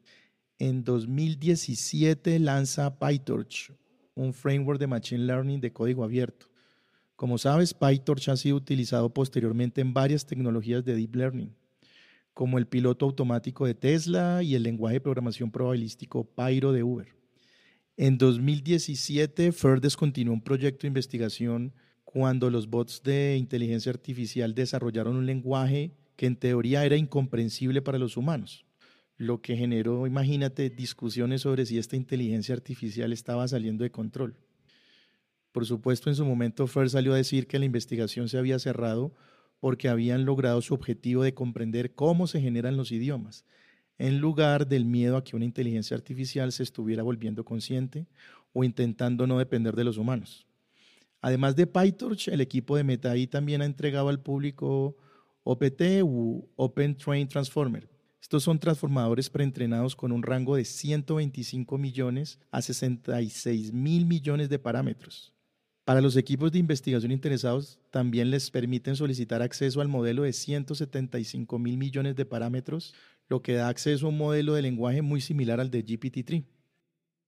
En 0.59 0.83
2017 0.83 2.39
lanza 2.39 2.99
PyTorch, 2.99 3.73
un 4.15 4.33
framework 4.33 4.81
de 4.81 4.87
Machine 4.87 5.25
Learning 5.25 5.61
de 5.61 5.73
código 5.73 6.03
abierto. 6.03 6.47
Como 7.15 7.37
sabes, 7.37 7.75
PyTorch 7.75 8.31
ha 8.31 8.37
sido 8.37 8.57
utilizado 8.57 9.13
posteriormente 9.13 9.83
en 9.83 9.93
varias 9.93 10.25
tecnologías 10.25 10.83
de 10.83 10.97
Deep 10.97 11.15
Learning, 11.15 11.55
como 12.33 12.57
el 12.57 12.67
piloto 12.67 13.05
automático 13.05 13.67
de 13.67 13.75
Tesla 13.75 14.43
y 14.43 14.55
el 14.55 14.63
lenguaje 14.63 14.95
de 14.95 15.01
programación 15.03 15.51
probabilístico 15.51 16.25
Pyro 16.25 16.73
de 16.73 16.83
Uber. 16.83 17.22
En 18.03 18.19
2017, 18.19 19.53
FAIR 19.53 19.81
descontinuó 19.81 20.35
un 20.35 20.43
proyecto 20.43 20.81
de 20.81 20.89
investigación 20.89 21.73
cuando 22.03 22.51
los 22.51 22.69
bots 22.69 23.05
de 23.05 23.37
inteligencia 23.37 23.93
artificial 23.93 24.57
desarrollaron 24.57 25.15
un 25.15 25.25
lenguaje 25.25 25.93
que 26.17 26.27
en 26.27 26.35
teoría 26.35 26.85
era 26.85 26.97
incomprensible 26.97 27.81
para 27.81 27.99
los 27.99 28.17
humanos, 28.17 28.67
lo 29.19 29.41
que 29.41 29.57
generó, 29.57 30.05
imagínate, 30.09 30.69
discusiones 30.69 31.43
sobre 31.43 31.65
si 31.65 31.79
esta 31.79 31.95
inteligencia 31.95 32.57
artificial 32.57 33.13
estaba 33.13 33.47
saliendo 33.47 33.85
de 33.85 33.93
control. 33.93 34.37
Por 35.53 35.65
supuesto, 35.65 36.11
en 36.11 36.17
su 36.17 36.25
momento 36.25 36.67
FAIR 36.67 36.91
salió 36.91 37.13
a 37.13 37.19
decir 37.19 37.47
que 37.47 37.61
la 37.61 37.67
investigación 37.67 38.29
se 38.29 38.37
había 38.37 38.59
cerrado 38.59 39.15
porque 39.61 39.89
habían 39.89 40.25
logrado 40.25 40.61
su 40.61 40.75
objetivo 40.75 41.23
de 41.23 41.35
comprender 41.35 41.95
cómo 41.95 42.27
se 42.27 42.41
generan 42.41 42.77
los 42.77 42.91
idiomas 42.91 43.45
en 44.03 44.19
lugar 44.19 44.67
del 44.67 44.85
miedo 44.85 45.17
a 45.17 45.23
que 45.23 45.37
una 45.37 45.45
inteligencia 45.45 45.97
artificial 45.97 46.51
se 46.51 46.65
estuviera 46.65 47.05
volviendo 47.05 47.45
consciente 47.45 48.09
o 48.53 48.65
intentando 48.65 49.29
no 49.29 49.39
depender 49.39 49.77
de 49.77 49.85
los 49.85 49.97
humanos. 49.97 50.45
Además 51.21 51.55
de 51.55 51.69
PyTorch, 51.69 52.27
el 52.27 52.41
equipo 52.41 52.77
de 52.77 52.83
MetaI 52.83 53.29
también 53.29 53.63
ha 53.63 53.65
entregado 53.65 54.09
al 54.09 54.19
público 54.19 54.97
OPT 55.45 56.03
u 56.03 56.49
Open 56.57 56.97
Train 56.97 57.29
Transformer. 57.29 57.89
Estos 58.21 58.43
son 58.43 58.59
transformadores 58.59 59.31
preentrenados 59.31 59.95
con 59.95 60.11
un 60.11 60.25
rango 60.25 60.57
de 60.57 60.65
125 60.65 61.79
millones 61.79 62.41
a 62.51 62.61
66 62.61 63.73
mil 63.73 64.07
millones 64.07 64.49
de 64.49 64.59
parámetros. 64.59 65.33
Para 65.85 66.01
los 66.01 66.17
equipos 66.17 66.53
de 66.53 66.61
investigación 66.61 67.11
interesados, 67.11 67.81
también 67.91 68.31
les 68.31 68.53
permiten 68.53 68.95
solicitar 68.95 69.43
acceso 69.43 69.81
al 69.81 69.89
modelo 69.89 70.23
de 70.23 70.33
175 70.33 71.59
mil 71.59 71.77
millones 71.77 72.15
de 72.15 72.25
parámetros 72.25 72.95
lo 73.29 73.43
que 73.43 73.55
da 73.55 73.69
acceso 73.69 74.07
a 74.07 74.09
un 74.11 74.19
modelo 74.19 74.55
de 74.55 74.63
lenguaje 74.63 75.03
muy 75.03 75.21
similar 75.21 75.61
al 75.61 75.71
de 75.71 75.85
GPT-3. 75.85 76.45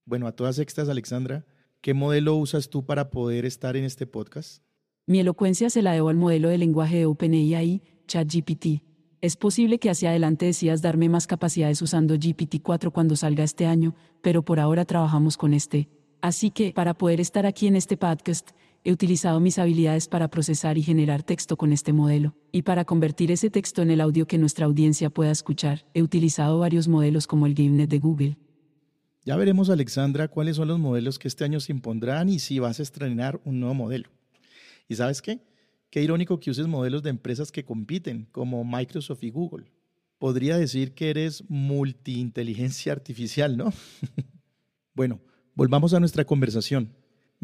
Bueno, 0.06 0.26
a 0.26 0.32
todas 0.32 0.58
estas, 0.58 0.88
Alexandra, 0.88 1.46
¿qué 1.80 1.94
modelo 1.94 2.36
usas 2.36 2.68
tú 2.68 2.84
para 2.84 3.10
poder 3.10 3.44
estar 3.44 3.76
en 3.76 3.84
este 3.84 4.06
podcast? 4.06 4.62
Mi 5.06 5.20
elocuencia 5.20 5.70
se 5.70 5.82
la 5.82 5.92
debo 5.92 6.08
al 6.08 6.16
modelo 6.16 6.48
de 6.48 6.58
lenguaje 6.58 6.98
de 6.98 7.06
OpenAI, 7.06 7.82
ChatGPT. 8.06 8.82
Es 9.20 9.36
posible 9.36 9.78
que 9.78 9.88
hacia 9.88 10.10
adelante 10.10 10.46
decidas 10.46 10.82
darme 10.82 11.08
más 11.08 11.26
capacidades 11.26 11.80
usando 11.80 12.14
GPT-4 12.14 12.92
cuando 12.92 13.16
salga 13.16 13.44
este 13.44 13.64
año, 13.64 13.94
pero 14.22 14.44
por 14.44 14.60
ahora 14.60 14.84
trabajamos 14.84 15.36
con 15.36 15.54
este. 15.54 15.88
Así 16.20 16.50
que, 16.50 16.72
para 16.72 16.94
poder 16.94 17.20
estar 17.20 17.44
aquí 17.46 17.66
en 17.66 17.76
este 17.76 17.96
podcast, 17.96 18.50
he 18.84 18.92
utilizado 18.92 19.40
mis 19.40 19.58
habilidades 19.58 20.08
para 20.08 20.28
procesar 20.28 20.76
y 20.76 20.82
generar 20.82 21.22
texto 21.22 21.56
con 21.56 21.72
este 21.72 21.94
modelo, 21.94 22.36
y 22.52 22.62
para 22.62 22.84
convertir 22.84 23.32
ese 23.32 23.48
texto 23.48 23.80
en 23.80 23.90
el 23.90 24.02
audio 24.02 24.26
que 24.26 24.36
nuestra 24.36 24.66
audiencia 24.66 25.08
pueda 25.08 25.30
escuchar, 25.30 25.86
he 25.94 26.02
utilizado 26.02 26.58
varios 26.58 26.86
modelos 26.86 27.26
como 27.26 27.46
el 27.46 27.54
GameNet 27.54 27.88
de 27.88 27.98
Google. 27.98 28.38
Ya 29.24 29.36
veremos, 29.36 29.70
Alexandra, 29.70 30.28
cuáles 30.28 30.56
son 30.56 30.68
los 30.68 30.78
modelos 30.78 31.18
que 31.18 31.28
este 31.28 31.44
año 31.44 31.60
se 31.60 31.72
impondrán 31.72 32.28
y 32.28 32.38
si 32.38 32.58
vas 32.58 32.78
a 32.78 32.82
estrenar 32.82 33.40
un 33.44 33.58
nuevo 33.58 33.74
modelo. 33.74 34.10
¿Y 34.86 34.96
sabes 34.96 35.22
qué? 35.22 35.40
Qué 35.88 36.02
irónico 36.02 36.38
que 36.38 36.50
uses 36.50 36.66
modelos 36.66 37.02
de 37.02 37.08
empresas 37.08 37.50
que 37.50 37.64
compiten, 37.64 38.28
como 38.32 38.64
Microsoft 38.64 39.22
y 39.22 39.30
Google. 39.30 39.72
Podría 40.18 40.58
decir 40.58 40.92
que 40.92 41.08
eres 41.08 41.42
multiinteligencia 41.48 42.92
artificial, 42.92 43.56
¿no? 43.56 43.72
bueno, 44.94 45.20
volvamos 45.54 45.94
a 45.94 46.00
nuestra 46.00 46.26
conversación. 46.26 46.92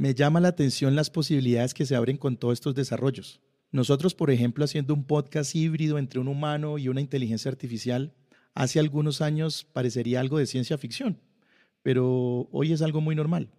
Me 0.01 0.15
llama 0.15 0.41
la 0.41 0.49
atención 0.49 0.97
las 0.97 1.11
posibilidades 1.11 1.75
que 1.75 1.85
se 1.85 1.95
abren 1.95 2.17
con 2.17 2.39
todos 2.39 2.55
estos 2.55 2.75
desarrollos. 2.75 3.43
Nosotros, 3.71 4.15
por 4.15 4.31
ejemplo, 4.31 4.65
haciendo 4.65 4.95
un 4.95 5.05
podcast 5.05 5.55
híbrido 5.55 5.99
entre 5.99 6.21
un 6.21 6.29
humano 6.29 6.79
y 6.79 6.89
una 6.89 7.03
inteligencia 7.03 7.51
artificial, 7.51 8.15
hace 8.55 8.81
algunos 8.81 9.21
años 9.21 9.67
parecería 9.75 10.21
algo 10.21 10.39
de 10.39 10.47
ciencia 10.47 10.79
ficción, 10.79 11.21
pero 11.83 12.49
hoy 12.51 12.73
es 12.73 12.81
algo 12.81 13.03
muy 13.03 13.15
normal. 13.15 13.51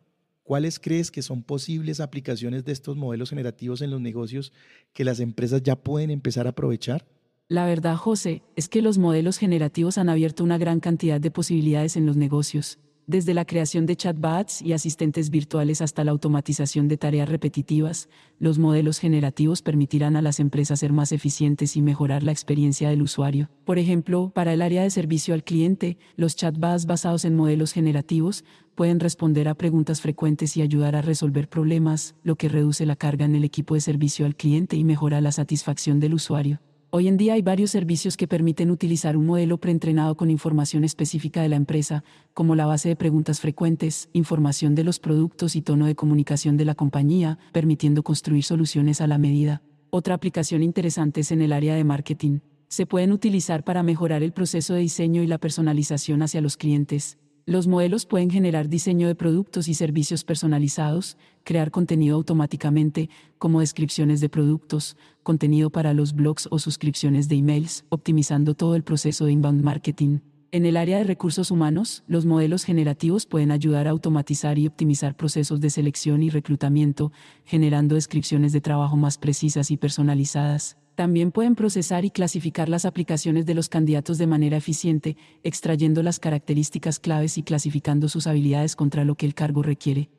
¿Cuáles 0.42 0.80
crees 0.80 1.12
que 1.12 1.22
son 1.22 1.44
posibles 1.44 2.00
aplicaciones 2.00 2.66
de 2.66 2.72
estos 2.72 2.98
modelos 2.98 3.30
generativos 3.30 3.84
en 3.84 3.92
los 3.92 4.02
negocios 4.02 4.52
que 4.94 5.06
las 5.06 5.20
empresas 5.20 5.62
ya 5.62 5.76
pueden 5.76 6.10
empezar 6.10 6.48
a 6.48 6.50
aprovechar? 6.50 7.06
La 7.50 7.68
verdad, 7.68 7.98
José, 7.98 8.42
es 8.56 8.68
que 8.68 8.82
los 8.82 8.98
modelos 8.98 9.38
generativos 9.38 10.00
han 10.00 10.10
abierto 10.10 10.44
una 10.44 10.58
gran 10.58 10.80
cantidad 10.80 11.22
de 11.22 11.30
posibilidades 11.30 11.98
en 11.98 12.08
los 12.08 12.18
negocios 12.18 12.80
desde 13.12 13.34
la 13.34 13.44
creación 13.44 13.86
de 13.86 13.98
chatbots 13.98 14.62
y 14.62 14.72
asistentes 14.72 15.30
virtuales 15.30 15.82
hasta 15.82 16.06
la 16.06 16.12
automatización 16.12 16.88
de 16.88 16.96
tareas 16.96 17.27
repetitivas, 17.27 18.08
los 18.39 18.58
modelos 18.58 19.00
generativos 19.00 19.62
permitirán 19.62 20.15
a 20.15 20.22
las 20.22 20.39
empresas 20.39 20.80
ser 20.80 20.94
más 20.94 21.12
eficientes 21.12 21.75
y 21.75 21.82
mejorar 21.82 22.24
la 22.24 22.32
experiencia 22.32 22.89
del 22.89 23.01
usuario. 23.01 23.50
Por 23.65 23.80
ejemplo, 23.80 24.32
para 24.34 24.53
el 24.53 24.62
área 24.62 24.82
de 24.82 24.89
servicio 24.89 25.34
al 25.34 25.44
cliente, 25.44 25.98
los 26.15 26.38
chatbots 26.38 26.86
basados 26.86 27.25
en 27.25 27.36
modelos 27.36 27.74
generativos 27.74 28.46
pueden 28.75 29.01
responder 29.01 29.50
a 29.50 29.56
preguntas 29.56 30.00
frecuentes 30.00 30.56
y 30.56 30.62
ayudar 30.62 30.96
a 30.96 31.01
resolver 31.01 31.50
problemas, 31.50 32.15
lo 32.24 32.38
que 32.38 32.48
reduce 32.48 32.86
la 32.86 32.96
carga 32.96 33.25
en 33.25 33.36
el 33.36 33.44
equipo 33.44 33.74
de 33.74 33.82
servicio 33.82 34.25
al 34.25 34.38
cliente 34.38 34.77
y 34.77 34.86
mejora 34.86 35.20
la 35.20 35.34
satisfacción 35.34 36.00
del 36.00 36.13
usuario. 36.13 36.62
Hoy 36.94 37.08
en 37.08 37.16
día 37.16 37.36
hay 37.36 37.42
varios 37.42 37.72
servicios 37.72 38.18
que 38.18 38.28
permiten 38.28 38.70
utilizar 38.70 39.16
un 39.16 39.26
modelo 39.26 39.58
preentrenado 39.58 40.18
con 40.18 40.30
información 40.30 40.84
específica 40.84 41.42
de 41.42 41.48
la 41.48 41.56
empresa, 41.56 42.04
como 42.34 42.54
la 42.54 42.66
base 42.66 42.90
de 42.90 42.98
preguntas 42.98 43.40
frecuentes, 43.40 44.10
información 44.12 44.76
de 44.76 44.84
los 44.84 45.00
productos 45.00 45.56
y 45.56 45.62
tono 45.62 45.86
de 45.86 45.96
comunicación 45.96 46.58
de 46.58 46.66
la 46.66 46.76
compañía, 46.76 47.40
permitiendo 47.54 48.04
construir 48.04 48.44
soluciones 48.44 49.00
a 49.00 49.08
la 49.08 49.18
medida. 49.18 49.62
Otra 49.90 50.16
aplicación 50.16 50.64
interesante 50.64 51.22
es 51.22 51.32
en 51.32 51.42
el 51.42 51.54
área 51.54 51.76
de 51.76 51.86
marketing. 51.86 52.40
Se 52.68 52.86
pueden 52.86 53.14
utilizar 53.14 53.64
para 53.64 53.84
mejorar 53.84 54.22
el 54.22 54.34
proceso 54.34 54.74
de 54.74 54.82
diseño 54.82 55.24
y 55.24 55.28
la 55.28 55.38
personalización 55.38 56.22
hacia 56.22 56.42
los 56.42 56.58
clientes. 56.58 57.20
Los 57.48 57.68
modelos 57.68 58.06
pueden 58.06 58.30
generar 58.30 58.70
diseño 58.70 59.08
de 59.08 59.16
productos 59.16 59.68
y 59.68 59.74
servicios 59.74 60.24
personalizados, 60.24 61.18
crear 61.44 61.72
contenido 61.72 62.16
automáticamente, 62.16 63.10
como 63.40 63.62
descripciones 63.62 64.22
de 64.22 64.30
productos, 64.30 64.96
contenido 65.24 65.72
para 65.72 65.94
los 65.94 66.14
blogs 66.14 66.48
o 66.52 66.60
suscripciones 66.60 67.28
de 67.30 67.38
emails, 67.38 67.84
optimizando 67.90 68.54
todo 68.54 68.76
el 68.76 68.84
proceso 68.84 69.26
de 69.26 69.32
inbound 69.32 69.64
marketing. 69.64 70.20
En 70.52 70.66
el 70.66 70.78
área 70.78 70.98
de 70.98 71.06
recursos 71.06 71.50
humanos, 71.50 72.04
los 72.08 72.26
modelos 72.26 72.64
generativos 72.64 73.26
pueden 73.26 73.52
ayudar 73.52 73.88
a 73.88 73.92
automatizar 73.92 74.60
y 74.60 74.68
optimizar 74.68 75.16
procesos 75.16 75.62
de 75.62 75.70
selección 75.70 76.22
y 76.22 76.30
reclutamiento, 76.30 77.12
generando 77.46 77.96
descripciones 77.96 78.52
de 78.52 78.62
trabajo 78.62 78.98
más 78.98 79.18
precisas 79.18 79.72
y 79.72 79.78
personalizadas. 79.78 80.81
También 81.01 81.31
pueden 81.31 81.55
procesar 81.55 82.05
y 82.05 82.12
clasificar 82.12 82.70
las 82.70 82.86
aplicaciones 82.86 83.48
de 83.48 83.55
los 83.55 83.70
candidatos 83.70 84.20
de 84.20 84.27
manera 84.27 84.58
eficiente, 84.58 85.17
extrayendo 85.41 86.03
las 86.03 86.20
características 86.20 87.00
claves 87.00 87.40
y 87.40 87.42
clasificando 87.42 88.07
sus 88.07 88.27
habilidades 88.27 88.75
contra 88.75 89.03
lo 89.03 89.16
que 89.16 89.25
el 89.25 89.33
cargo 89.33 89.64
requiere. 89.64 90.11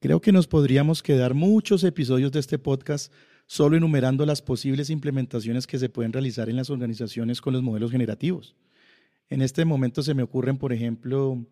Creo 0.00 0.20
que 0.20 0.32
nos 0.32 0.48
podríamos 0.48 1.04
quedar 1.04 1.34
muchos 1.34 1.84
episodios 1.84 2.32
de 2.32 2.40
este 2.40 2.58
podcast 2.58 3.12
solo 3.46 3.76
enumerando 3.76 4.26
las 4.26 4.42
posibles 4.42 4.90
implementaciones 4.90 5.68
que 5.68 5.78
se 5.78 5.88
pueden 5.88 6.12
realizar 6.12 6.50
en 6.50 6.56
las 6.56 6.68
organizaciones 6.68 7.40
con 7.40 7.52
los 7.52 7.62
modelos 7.62 7.92
generativos. 7.92 8.56
En 9.30 9.40
este 9.40 9.64
momento 9.64 10.02
se 10.02 10.14
me 10.14 10.24
ocurren, 10.24 10.58
por 10.58 10.72
ejemplo, 10.72 11.46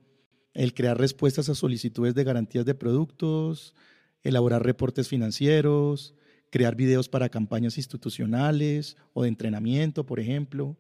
el 0.55 0.74
crear 0.74 0.98
respuestas 0.98 1.48
a 1.48 1.55
solicitudes 1.55 2.16
de 2.16 2.24
garantías 2.24 2.64
de 2.64 2.74
productos, 2.74 3.76
elaborar 4.24 4.64
reportes 4.64 5.07
financieros, 5.07 6.16
crear 6.50 6.76
videos 6.76 7.09
para 7.09 7.28
campañas 7.28 7.76
institucionales 7.76 8.96
o 9.12 9.22
de 9.22 9.28
entrenamiento, 9.28 10.04
por 10.06 10.20
ejemplo, 10.20 10.76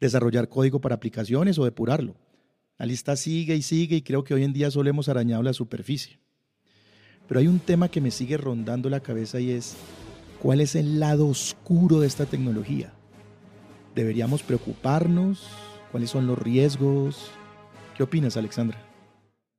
desarrollar 0.00 0.48
código 0.48 0.80
para 0.80 0.94
aplicaciones 0.94 1.58
o 1.58 1.64
depurarlo. 1.64 2.16
La 2.78 2.86
lista 2.86 3.16
sigue 3.16 3.56
y 3.56 3.62
sigue 3.62 3.96
y 3.96 4.02
creo 4.02 4.22
que 4.22 4.34
hoy 4.34 4.44
en 4.44 4.52
día 4.52 4.70
solo 4.70 4.88
hemos 4.88 5.08
arañado 5.08 5.42
la 5.42 5.52
superficie. 5.52 6.20
Pero 7.26 7.40
hay 7.40 7.46
un 7.46 7.58
tema 7.58 7.90
que 7.90 8.00
me 8.00 8.10
sigue 8.10 8.36
rondando 8.36 8.88
la 8.88 9.00
cabeza 9.00 9.40
y 9.40 9.50
es, 9.50 9.76
¿cuál 10.40 10.60
es 10.60 10.74
el 10.76 11.00
lado 11.00 11.26
oscuro 11.26 12.00
de 12.00 12.06
esta 12.06 12.26
tecnología? 12.26 12.92
¿Deberíamos 13.94 14.42
preocuparnos? 14.42 15.48
¿Cuáles 15.90 16.10
son 16.10 16.26
los 16.26 16.38
riesgos? 16.38 17.30
¿Qué 17.96 18.02
opinas, 18.02 18.36
Alexandra? 18.36 18.87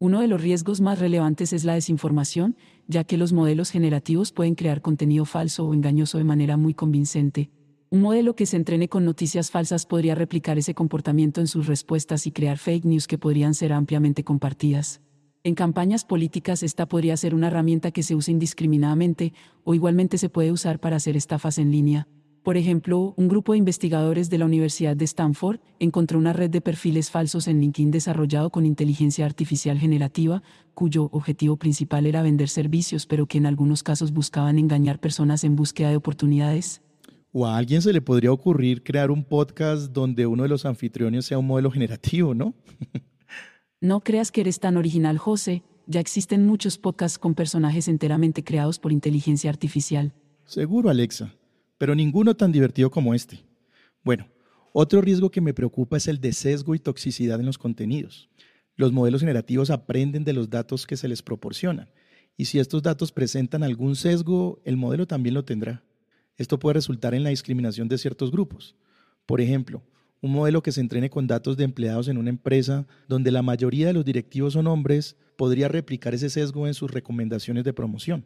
Uno 0.02 0.22
de 0.22 0.30
los 0.30 0.42
riesgos 0.42 0.80
más 0.80 0.98
relevantes 0.98 1.52
es 1.52 1.66
la 1.66 1.74
desinformación, 1.74 2.56
ya 2.88 3.04
que 3.04 3.18
los 3.18 3.34
modelos 3.34 3.70
generativos 3.70 4.32
pueden 4.32 4.56
crear 4.56 4.82
contenido 4.82 5.26
falso 5.26 5.68
o 5.68 5.74
engañoso 5.74 6.18
de 6.18 6.24
manera 6.24 6.56
muy 6.56 6.74
convincente. 6.74 7.52
Un 7.90 8.00
modelo 8.00 8.34
que 8.34 8.46
se 8.46 8.56
entrene 8.56 8.88
con 8.88 9.04
noticias 9.04 9.52
falsas 9.52 9.86
podría 9.86 10.16
replicar 10.16 10.58
ese 10.58 10.74
comportamiento 10.74 11.42
en 11.42 11.48
sus 11.48 11.68
respuestas 11.68 12.28
y 12.28 12.32
crear 12.32 12.58
fake 12.58 12.86
news 12.86 13.08
que 13.08 13.18
podrían 13.18 13.54
ser 13.54 13.74
ampliamente 13.74 14.24
compartidas. 14.24 15.02
En 15.44 15.54
campañas 15.54 16.06
políticas 16.06 16.64
esta 16.64 16.88
podría 16.88 17.18
ser 17.18 17.36
una 17.36 17.48
herramienta 17.48 17.92
que 17.92 18.04
se 18.04 18.16
use 18.16 18.32
indiscriminadamente 18.32 19.34
o 19.66 19.74
igualmente 19.74 20.18
se 20.18 20.30
puede 20.30 20.54
usar 20.54 20.80
para 20.80 20.96
hacer 20.96 21.18
estafas 21.18 21.58
en 21.58 21.72
línea. 21.72 22.08
Por 22.44 22.56
ejemplo, 22.56 23.14
un 23.18 23.28
grupo 23.28 23.52
de 23.52 23.58
investigadores 23.58 24.30
de 24.30 24.38
la 24.38 24.46
Universidad 24.46 24.96
de 24.96 25.04
Stanford 25.06 25.60
encontró 25.80 26.18
una 26.18 26.32
red 26.32 26.50
de 26.50 26.62
perfiles 26.62 27.12
falsos 27.12 27.48
en 27.48 27.60
LinkedIn 27.60 27.92
desarrollado 27.92 28.50
con 28.50 28.66
inteligencia 28.66 29.26
artificial 29.26 29.78
generativa, 29.78 30.42
cuyo 30.74 31.10
objetivo 31.12 31.58
principal 31.58 32.06
era 32.06 32.22
vender 32.22 32.48
servicios, 32.48 33.06
pero 33.06 33.26
que 33.26 33.38
en 33.38 33.46
algunos 33.46 33.84
casos 33.84 34.14
buscaban 34.14 34.58
engañar 34.58 35.00
personas 35.00 35.44
en 35.44 35.58
búsqueda 35.58 35.90
de 35.90 35.98
oportunidades. 35.98 36.82
O 37.34 37.46
a 37.46 37.58
alguien 37.58 37.82
se 37.82 37.92
le 37.92 38.02
podría 38.02 38.32
ocurrir 38.32 38.84
crear 38.84 39.12
un 39.12 39.26
podcast 39.26 39.92
donde 39.92 40.26
uno 40.26 40.44
de 40.44 40.50
los 40.50 40.66
anfitriones 40.66 41.26
sea 41.26 41.40
un 41.40 41.46
modelo 41.46 41.70
generativo, 41.70 42.34
¿no? 42.34 42.56
no 43.82 44.00
creas 44.00 44.32
que 44.32 44.42
eres 44.42 44.60
tan 44.62 44.78
original, 44.78 45.18
José. 45.18 45.64
Ya 45.88 46.00
existen 46.00 46.46
muchos 46.46 46.78
podcasts 46.78 47.20
con 47.20 47.36
personajes 47.36 47.88
enteramente 47.88 48.44
creados 48.44 48.80
por 48.80 48.94
inteligencia 48.94 49.50
artificial. 49.50 50.14
Seguro, 50.46 50.90
Alexa 50.90 51.34
pero 51.80 51.96
ninguno 51.96 52.36
tan 52.36 52.52
divertido 52.52 52.92
como 52.92 53.16
este. 53.16 53.40
Bueno, 54.04 54.28
otro 54.74 55.02
riesgo 55.02 55.32
que 55.32 55.42
me 55.42 55.56
preocupa 55.56 55.98
es 55.98 56.08
el 56.08 56.22
de 56.22 56.34
sesgo 56.34 56.76
y 56.76 56.80
toxicidad 56.80 57.40
en 57.40 57.48
los 57.48 57.58
contenidos. 57.58 58.30
Los 58.76 58.92
modelos 58.92 59.22
generativos 59.22 59.72
aprenden 59.72 60.24
de 60.24 60.34
los 60.34 60.50
datos 60.52 60.86
que 60.86 60.98
se 60.98 61.08
les 61.08 61.24
proporcionan, 61.24 61.90
y 62.38 62.46
si 62.46 62.60
estos 62.60 62.84
datos 62.84 63.12
presentan 63.12 63.64
algún 63.64 63.96
sesgo, 63.96 64.62
el 64.66 64.78
modelo 64.78 65.08
también 65.08 65.34
lo 65.34 65.44
tendrá. 65.44 65.84
Esto 66.38 66.60
puede 66.60 66.76
resultar 66.76 67.14
en 67.14 67.24
la 67.24 67.32
discriminación 67.32 67.88
de 67.88 67.98
ciertos 67.98 68.30
grupos. 68.30 68.76
Por 69.26 69.42
ejemplo, 69.42 69.82
un 70.22 70.34
modelo 70.34 70.62
que 70.62 70.72
se 70.72 70.82
entrene 70.82 71.10
con 71.10 71.28
datos 71.28 71.56
de 71.56 71.64
empleados 71.64 72.10
en 72.10 72.18
una 72.18 72.30
empresa 72.30 72.88
donde 73.08 73.32
la 73.32 73.42
mayoría 73.42 73.88
de 73.88 73.94
los 73.94 74.06
directivos 74.06 74.54
son 74.54 74.68
hombres 74.68 75.16
podría 75.38 75.70
replicar 75.70 76.14
ese 76.14 76.30
sesgo 76.30 76.68
en 76.68 76.74
sus 76.74 76.92
recomendaciones 76.92 77.64
de 77.64 77.74
promoción. 77.74 78.26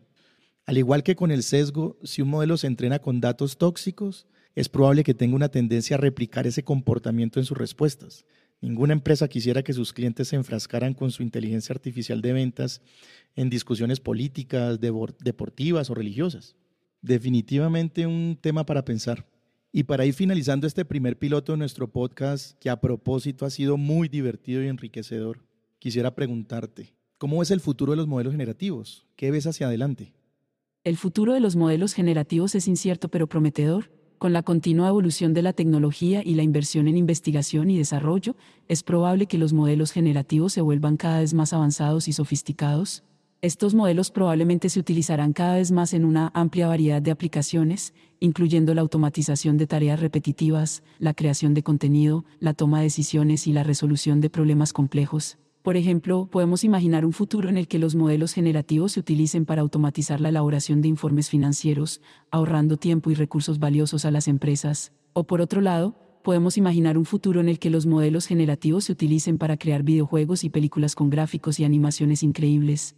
Al 0.66 0.78
igual 0.78 1.04
que 1.04 1.16
con 1.16 1.30
el 1.32 1.44
sesgo, 1.44 1.98
si 2.04 2.22
un 2.22 2.30
modelo 2.30 2.56
se 2.56 2.68
entrena 2.68 3.00
con 3.00 3.20
datos 3.20 3.58
tóxicos, 3.58 4.28
es 4.56 4.70
probable 4.70 5.04
que 5.04 5.14
tenga 5.14 5.36
una 5.36 5.50
tendencia 5.50 5.98
a 5.98 6.00
replicar 6.00 6.48
ese 6.48 6.64
comportamiento 6.64 7.40
en 7.40 7.46
sus 7.46 7.58
respuestas. 7.58 8.26
Ninguna 8.62 8.94
empresa 8.94 9.28
quisiera 9.28 9.62
que 9.62 9.74
sus 9.74 9.92
clientes 9.92 10.30
se 10.30 10.38
enfrascaran 10.38 10.94
con 10.94 11.12
su 11.12 11.22
inteligencia 11.22 11.74
artificial 11.74 12.22
de 12.22 12.32
ventas 12.32 12.82
en 13.36 13.50
discusiones 13.50 14.00
políticas, 14.00 14.80
deportivas 14.80 15.90
o 15.90 15.96
religiosas. 15.96 16.56
Definitivamente 17.02 18.08
un 18.08 18.38
tema 18.40 18.66
para 18.66 18.86
pensar. 18.86 19.28
Y 19.74 19.84
para 19.84 20.06
ir 20.06 20.14
finalizando 20.14 20.66
este 20.66 20.86
primer 20.86 21.18
piloto 21.18 21.52
de 21.52 21.58
nuestro 21.58 21.92
podcast, 21.92 22.58
que 22.60 22.70
a 22.70 22.80
propósito 22.80 23.46
ha 23.46 23.50
sido 23.50 23.76
muy 23.76 24.08
divertido 24.08 24.64
y 24.64 24.68
enriquecedor, 24.68 25.44
quisiera 25.80 26.16
preguntarte, 26.16 26.94
¿cómo 27.18 27.42
es 27.42 27.52
el 27.52 27.60
futuro 27.60 27.92
de 27.92 27.98
los 27.98 28.08
modelos 28.08 28.32
generativos? 28.32 29.06
¿Qué 29.18 29.30
ves 29.30 29.46
hacia 29.48 29.68
adelante? 29.68 30.14
El 30.86 30.98
futuro 30.98 31.32
de 31.32 31.40
los 31.40 31.56
modelos 31.56 31.94
generativos 31.94 32.56
es 32.56 32.68
incierto 32.68 33.08
pero 33.08 33.28
prometedor. 33.28 33.90
Con 34.18 34.34
la 34.34 34.44
continua 34.44 34.90
evolución 34.90 35.34
de 35.34 35.42
la 35.42 35.54
tecnología 35.54 36.22
y 36.26 36.36
la 36.36 36.44
inversión 36.44 36.90
en 36.90 36.98
investigación 36.98 37.70
y 37.70 37.78
desarrollo, 37.78 38.36
es 38.68 38.84
probable 38.84 39.28
que 39.28 39.38
los 39.38 39.54
modelos 39.54 39.94
generativos 39.94 40.52
se 40.52 40.60
vuelvan 40.60 40.98
cada 40.98 41.22
vez 41.22 41.34
más 41.34 41.54
avanzados 41.54 42.10
y 42.10 42.14
sofisticados. 42.14 43.06
Estos 43.42 43.74
modelos 43.76 44.12
probablemente 44.12 44.68
se 44.68 44.82
utilizarán 44.82 45.32
cada 45.32 45.56
vez 45.56 45.72
más 45.72 45.94
en 45.94 46.04
una 46.04 46.32
amplia 46.34 46.68
variedad 46.68 47.02
de 47.02 47.12
aplicaciones, 47.12 47.94
incluyendo 48.20 48.74
la 48.74 48.82
automatización 48.82 49.58
de 49.58 49.68
tareas 49.68 50.02
repetitivas, 50.02 50.84
la 51.00 51.14
creación 51.14 51.54
de 51.54 51.64
contenido, 51.64 52.26
la 52.42 52.54
toma 52.54 52.80
de 52.80 52.86
decisiones 52.86 53.48
y 53.48 53.54
la 53.54 53.64
resolución 53.64 54.20
de 54.20 54.30
problemas 54.30 54.74
complejos. 54.74 55.38
Por 55.64 55.78
ejemplo, 55.78 56.28
podemos 56.30 56.66
imaginar 56.66 57.06
un 57.06 57.14
futuro 57.14 57.48
en 57.48 57.58
el 57.58 57.70
que 57.70 57.80
los 57.80 57.96
modelos 57.96 58.34
generativos 58.34 58.92
se 58.92 59.00
utilicen 59.00 59.46
para 59.46 59.62
automatizar 59.62 60.20
la 60.20 60.28
elaboración 60.28 60.82
de 60.82 60.90
informes 60.90 61.30
financieros, 61.30 62.02
ahorrando 62.32 62.76
tiempo 62.76 63.12
y 63.12 63.14
recursos 63.14 63.60
valiosos 63.60 64.04
a 64.04 64.12
las 64.12 64.28
empresas. 64.28 64.92
O 65.14 65.24
por 65.24 65.40
otro 65.40 65.62
lado, 65.62 65.96
podemos 66.22 66.58
imaginar 66.58 66.98
un 66.98 67.06
futuro 67.06 67.40
en 67.40 67.48
el 67.48 67.60
que 67.60 67.70
los 67.70 67.86
modelos 67.86 68.28
generativos 68.28 68.84
se 68.84 68.92
utilicen 68.92 69.38
para 69.38 69.56
crear 69.56 69.84
videojuegos 69.84 70.44
y 70.44 70.50
películas 70.50 70.96
con 70.96 71.10
gráficos 71.10 71.62
y 71.62 71.64
animaciones 71.64 72.24
increíbles. 72.24 72.98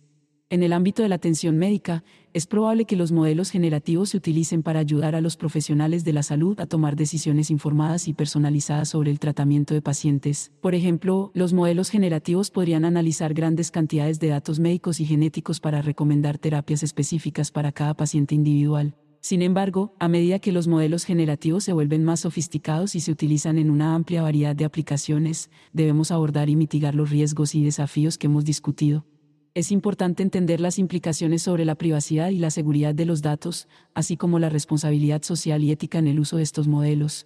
En 0.52 0.62
el 0.62 0.74
ámbito 0.74 1.02
de 1.02 1.10
la 1.10 1.16
atención 1.16 1.58
médica, 1.58 2.04
es 2.32 2.46
probable 2.46 2.86
que 2.86 2.96
los 2.96 3.12
modelos 3.12 3.50
generativos 3.50 4.10
se 4.10 4.18
utilicen 4.18 4.62
para 4.62 4.80
ayudar 4.80 5.16
a 5.16 5.22
los 5.22 5.38
profesionales 5.38 6.04
de 6.04 6.14
la 6.14 6.22
salud 6.22 6.60
a 6.60 6.68
tomar 6.68 6.96
decisiones 6.96 7.50
informadas 7.50 8.08
y 8.08 8.14
personalizadas 8.14 8.90
sobre 8.90 9.10
el 9.10 9.18
tratamiento 9.18 9.74
de 9.74 9.82
pacientes. 9.82 10.52
Por 10.62 10.76
ejemplo, 10.76 11.32
los 11.34 11.54
modelos 11.54 11.90
generativos 11.90 12.52
podrían 12.52 12.86
analizar 12.86 13.34
grandes 13.34 13.72
cantidades 13.72 14.20
de 14.20 14.28
datos 14.28 14.60
médicos 14.60 15.00
y 15.00 15.06
genéticos 15.06 15.60
para 15.60 15.82
recomendar 15.82 16.38
terapias 16.38 16.84
específicas 16.84 17.50
para 17.50 17.72
cada 17.72 17.96
paciente 17.96 18.36
individual. 18.36 18.96
Sin 19.22 19.42
embargo, 19.42 19.96
a 20.00 20.08
medida 20.08 20.38
que 20.38 20.52
los 20.52 20.68
modelos 20.68 21.06
generativos 21.06 21.64
se 21.64 21.74
vuelven 21.74 22.04
más 22.04 22.20
sofisticados 22.20 22.94
y 22.94 23.00
se 23.00 23.12
utilizan 23.12 23.58
en 23.58 23.72
una 23.72 23.96
amplia 23.96 24.22
variedad 24.22 24.56
de 24.56 24.66
aplicaciones, 24.66 25.50
debemos 25.74 26.12
abordar 26.12 26.52
y 26.52 26.56
mitigar 26.56 26.94
los 26.94 27.10
riesgos 27.10 27.56
y 27.56 27.64
desafíos 27.64 28.20
que 28.20 28.28
hemos 28.28 28.46
discutido 28.46 29.08
es 29.56 29.72
importante 29.72 30.22
entender 30.22 30.60
las 30.60 30.78
implicaciones 30.78 31.42
sobre 31.42 31.64
la 31.64 31.76
privacidad 31.76 32.30
y 32.30 32.40
la 32.40 32.52
seguridad 32.52 32.94
de 32.94 33.06
los 33.06 33.22
datos, 33.22 33.70
así 33.94 34.18
como 34.18 34.38
la 34.38 34.50
responsabilidad 34.50 35.24
social 35.24 35.64
y 35.64 35.72
ética 35.72 35.98
en 35.98 36.08
el 36.08 36.20
uso 36.20 36.36
de 36.36 36.44
estos 36.44 36.68
modelos. 36.68 37.26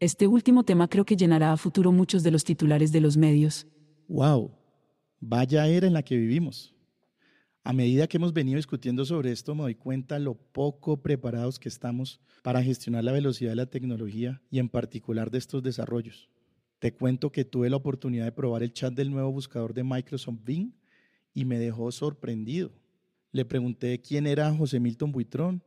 Este 0.00 0.26
último 0.26 0.64
tema 0.64 0.88
creo 0.88 1.04
que 1.04 1.16
llenará 1.16 1.52
a 1.52 1.56
futuro 1.56 1.92
muchos 1.92 2.24
de 2.24 2.32
los 2.32 2.42
titulares 2.42 2.90
de 2.90 3.00
los 3.00 3.16
medios. 3.16 3.68
¡Wow! 4.08 4.50
Vaya 5.20 5.68
era 5.68 5.86
en 5.86 5.92
la 5.92 6.02
que 6.02 6.16
vivimos. 6.16 6.74
A 7.62 7.72
medida 7.72 8.08
que 8.08 8.16
hemos 8.16 8.32
venido 8.32 8.56
discutiendo 8.56 9.04
sobre 9.04 9.30
esto, 9.30 9.54
me 9.54 9.62
doy 9.62 9.76
cuenta 9.76 10.18
lo 10.18 10.34
poco 10.34 11.00
preparados 11.00 11.60
que 11.60 11.68
estamos 11.68 12.20
para 12.42 12.64
gestionar 12.64 13.04
la 13.04 13.12
velocidad 13.12 13.50
de 13.50 13.56
la 13.56 13.66
tecnología 13.66 14.42
y 14.50 14.58
en 14.58 14.70
particular 14.70 15.30
de 15.30 15.38
estos 15.38 15.62
desarrollos. 15.62 16.30
Te 16.80 16.92
cuento 16.92 17.30
que 17.30 17.44
tuve 17.44 17.70
la 17.70 17.76
oportunidad 17.76 18.24
de 18.24 18.32
probar 18.32 18.64
el 18.64 18.72
chat 18.72 18.92
del 18.92 19.12
nuevo 19.12 19.30
buscador 19.30 19.72
de 19.72 19.84
Microsoft 19.84 20.38
Bing 20.42 20.72
y 21.34 21.44
me 21.44 21.58
dejó 21.58 21.92
sorprendido. 21.92 22.72
Le 23.32 23.44
pregunté 23.44 24.00
quién 24.00 24.26
era 24.26 24.52
José 24.54 24.80
Milton 24.80 25.12
Buitrón 25.12 25.62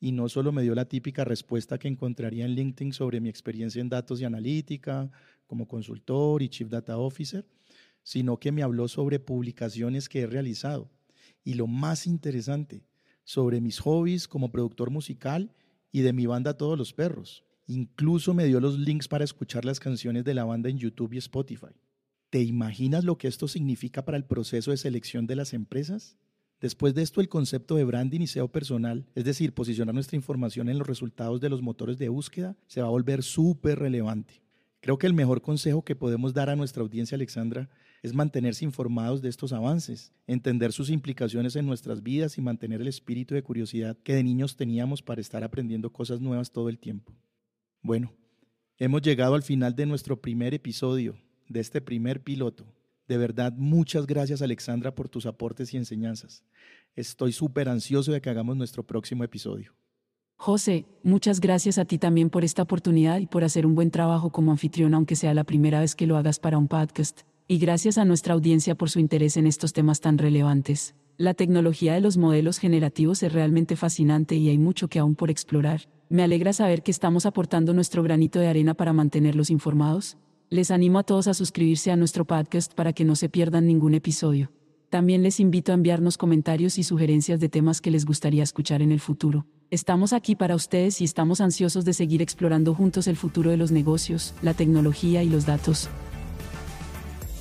y 0.00 0.12
no 0.12 0.28
solo 0.28 0.52
me 0.52 0.62
dio 0.62 0.74
la 0.74 0.86
típica 0.86 1.24
respuesta 1.24 1.78
que 1.78 1.88
encontraría 1.88 2.44
en 2.44 2.54
LinkedIn 2.54 2.92
sobre 2.92 3.20
mi 3.20 3.28
experiencia 3.28 3.80
en 3.80 3.88
datos 3.88 4.20
y 4.20 4.24
analítica 4.24 5.10
como 5.46 5.68
consultor 5.68 6.42
y 6.42 6.48
Chief 6.48 6.68
Data 6.68 6.98
Officer, 6.98 7.46
sino 8.02 8.38
que 8.38 8.52
me 8.52 8.62
habló 8.62 8.88
sobre 8.88 9.18
publicaciones 9.18 10.08
que 10.08 10.20
he 10.20 10.26
realizado 10.26 10.90
y 11.42 11.54
lo 11.54 11.66
más 11.66 12.06
interesante, 12.06 12.84
sobre 13.22 13.60
mis 13.60 13.78
hobbies 13.80 14.28
como 14.28 14.50
productor 14.50 14.90
musical 14.90 15.54
y 15.92 16.00
de 16.00 16.12
mi 16.12 16.26
banda 16.26 16.56
Todos 16.56 16.78
los 16.78 16.92
Perros. 16.92 17.44
Incluso 17.66 18.34
me 18.34 18.44
dio 18.46 18.60
los 18.60 18.78
links 18.78 19.08
para 19.08 19.24
escuchar 19.24 19.64
las 19.64 19.80
canciones 19.80 20.24
de 20.24 20.34
la 20.34 20.44
banda 20.44 20.68
en 20.68 20.78
YouTube 20.78 21.14
y 21.14 21.18
Spotify. 21.18 21.74
¿Te 22.34 22.42
imaginas 22.42 23.04
lo 23.04 23.16
que 23.16 23.28
esto 23.28 23.46
significa 23.46 24.04
para 24.04 24.16
el 24.16 24.24
proceso 24.24 24.72
de 24.72 24.76
selección 24.76 25.28
de 25.28 25.36
las 25.36 25.54
empresas? 25.54 26.18
Después 26.60 26.92
de 26.92 27.02
esto, 27.02 27.20
el 27.20 27.28
concepto 27.28 27.76
de 27.76 27.84
branding 27.84 28.22
y 28.22 28.26
SEO 28.26 28.48
personal, 28.48 29.06
es 29.14 29.22
decir, 29.22 29.54
posicionar 29.54 29.94
nuestra 29.94 30.16
información 30.16 30.68
en 30.68 30.76
los 30.76 30.88
resultados 30.88 31.40
de 31.40 31.48
los 31.48 31.62
motores 31.62 31.96
de 31.96 32.08
búsqueda, 32.08 32.56
se 32.66 32.80
va 32.80 32.88
a 32.88 32.90
volver 32.90 33.22
súper 33.22 33.78
relevante. 33.78 34.42
Creo 34.80 34.98
que 34.98 35.06
el 35.06 35.14
mejor 35.14 35.42
consejo 35.42 35.84
que 35.84 35.94
podemos 35.94 36.34
dar 36.34 36.50
a 36.50 36.56
nuestra 36.56 36.82
audiencia, 36.82 37.14
Alexandra, 37.14 37.70
es 38.02 38.14
mantenerse 38.14 38.64
informados 38.64 39.22
de 39.22 39.28
estos 39.28 39.52
avances, 39.52 40.12
entender 40.26 40.72
sus 40.72 40.90
implicaciones 40.90 41.54
en 41.54 41.66
nuestras 41.66 42.02
vidas 42.02 42.36
y 42.36 42.40
mantener 42.42 42.80
el 42.80 42.88
espíritu 42.88 43.36
de 43.36 43.44
curiosidad 43.44 43.96
que 44.02 44.16
de 44.16 44.24
niños 44.24 44.56
teníamos 44.56 45.02
para 45.02 45.20
estar 45.20 45.44
aprendiendo 45.44 45.92
cosas 45.92 46.20
nuevas 46.20 46.50
todo 46.50 46.68
el 46.68 46.80
tiempo. 46.80 47.14
Bueno, 47.80 48.12
hemos 48.76 49.02
llegado 49.02 49.36
al 49.36 49.44
final 49.44 49.76
de 49.76 49.86
nuestro 49.86 50.20
primer 50.20 50.52
episodio 50.52 51.16
de 51.48 51.60
este 51.60 51.80
primer 51.80 52.22
piloto. 52.22 52.64
De 53.08 53.18
verdad, 53.18 53.52
muchas 53.56 54.06
gracias 54.06 54.40
Alexandra 54.40 54.94
por 54.94 55.08
tus 55.08 55.26
aportes 55.26 55.74
y 55.74 55.76
enseñanzas. 55.76 56.42
Estoy 56.96 57.32
súper 57.32 57.68
ansioso 57.68 58.12
de 58.12 58.20
que 58.20 58.30
hagamos 58.30 58.56
nuestro 58.56 58.84
próximo 58.86 59.24
episodio. 59.24 59.74
José, 60.36 60.86
muchas 61.02 61.40
gracias 61.40 61.78
a 61.78 61.84
ti 61.84 61.98
también 61.98 62.28
por 62.28 62.44
esta 62.44 62.62
oportunidad 62.62 63.18
y 63.18 63.26
por 63.26 63.44
hacer 63.44 63.66
un 63.66 63.74
buen 63.74 63.90
trabajo 63.90 64.30
como 64.30 64.50
anfitrión, 64.50 64.94
aunque 64.94 65.16
sea 65.16 65.34
la 65.34 65.44
primera 65.44 65.80
vez 65.80 65.94
que 65.94 66.06
lo 66.06 66.16
hagas 66.16 66.38
para 66.38 66.58
un 66.58 66.68
podcast. 66.68 67.20
Y 67.46 67.58
gracias 67.58 67.98
a 67.98 68.04
nuestra 68.04 68.34
audiencia 68.34 68.74
por 68.74 68.90
su 68.90 68.98
interés 68.98 69.36
en 69.36 69.46
estos 69.46 69.72
temas 69.72 70.00
tan 70.00 70.18
relevantes. 70.18 70.94
La 71.16 71.34
tecnología 71.34 71.94
de 71.94 72.00
los 72.00 72.16
modelos 72.16 72.58
generativos 72.58 73.22
es 73.22 73.32
realmente 73.32 73.76
fascinante 73.76 74.34
y 74.34 74.48
hay 74.48 74.58
mucho 74.58 74.88
que 74.88 74.98
aún 74.98 75.14
por 75.14 75.30
explorar. 75.30 75.88
Me 76.08 76.22
alegra 76.22 76.52
saber 76.52 76.82
que 76.82 76.90
estamos 76.90 77.24
aportando 77.26 77.72
nuestro 77.72 78.02
granito 78.02 78.40
de 78.40 78.48
arena 78.48 78.74
para 78.74 78.92
mantenerlos 78.92 79.50
informados. 79.50 80.16
Les 80.54 80.70
animo 80.70 81.00
a 81.00 81.02
todos 81.02 81.26
a 81.26 81.34
suscribirse 81.34 81.90
a 81.90 81.96
nuestro 81.96 82.24
podcast 82.24 82.72
para 82.74 82.92
que 82.92 83.04
no 83.04 83.16
se 83.16 83.28
pierdan 83.28 83.66
ningún 83.66 83.92
episodio. 83.92 84.52
También 84.88 85.24
les 85.24 85.40
invito 85.40 85.72
a 85.72 85.74
enviarnos 85.74 86.16
comentarios 86.16 86.78
y 86.78 86.84
sugerencias 86.84 87.40
de 87.40 87.48
temas 87.48 87.80
que 87.80 87.90
les 87.90 88.04
gustaría 88.04 88.44
escuchar 88.44 88.80
en 88.80 88.92
el 88.92 89.00
futuro. 89.00 89.46
Estamos 89.72 90.12
aquí 90.12 90.36
para 90.36 90.54
ustedes 90.54 91.00
y 91.00 91.04
estamos 91.04 91.40
ansiosos 91.40 91.84
de 91.84 91.92
seguir 91.92 92.22
explorando 92.22 92.72
juntos 92.72 93.08
el 93.08 93.16
futuro 93.16 93.50
de 93.50 93.56
los 93.56 93.72
negocios, 93.72 94.32
la 94.42 94.54
tecnología 94.54 95.24
y 95.24 95.28
los 95.28 95.44
datos. 95.44 95.88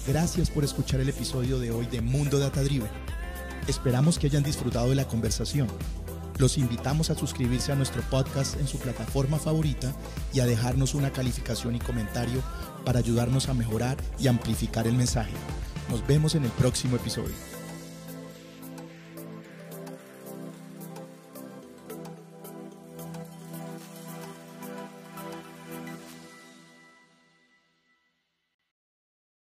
Gracias 0.07 0.49
por 0.49 0.63
escuchar 0.63 0.99
el 0.99 1.09
episodio 1.09 1.59
de 1.59 1.69
hoy 1.69 1.85
de 1.85 2.01
Mundo 2.01 2.39
Data 2.39 2.63
Driven. 2.63 2.89
Esperamos 3.67 4.17
que 4.17 4.25
hayan 4.25 4.41
disfrutado 4.41 4.89
de 4.89 4.95
la 4.95 5.07
conversación. 5.07 5.67
Los 6.39 6.57
invitamos 6.57 7.11
a 7.11 7.15
suscribirse 7.15 7.71
a 7.71 7.75
nuestro 7.75 8.01
podcast 8.09 8.59
en 8.59 8.67
su 8.67 8.79
plataforma 8.79 9.37
favorita 9.37 9.93
y 10.33 10.39
a 10.39 10.47
dejarnos 10.47 10.95
una 10.95 11.11
calificación 11.11 11.75
y 11.75 11.79
comentario 11.79 12.41
para 12.83 12.99
ayudarnos 12.99 13.49
a 13.49 13.53
mejorar 13.53 13.97
y 14.19 14.27
amplificar 14.27 14.87
el 14.87 14.93
mensaje. 14.93 15.33
Nos 15.89 16.05
vemos 16.07 16.35
en 16.35 16.43
el 16.43 16.51
próximo 16.51 16.95
episodio. 16.95 17.52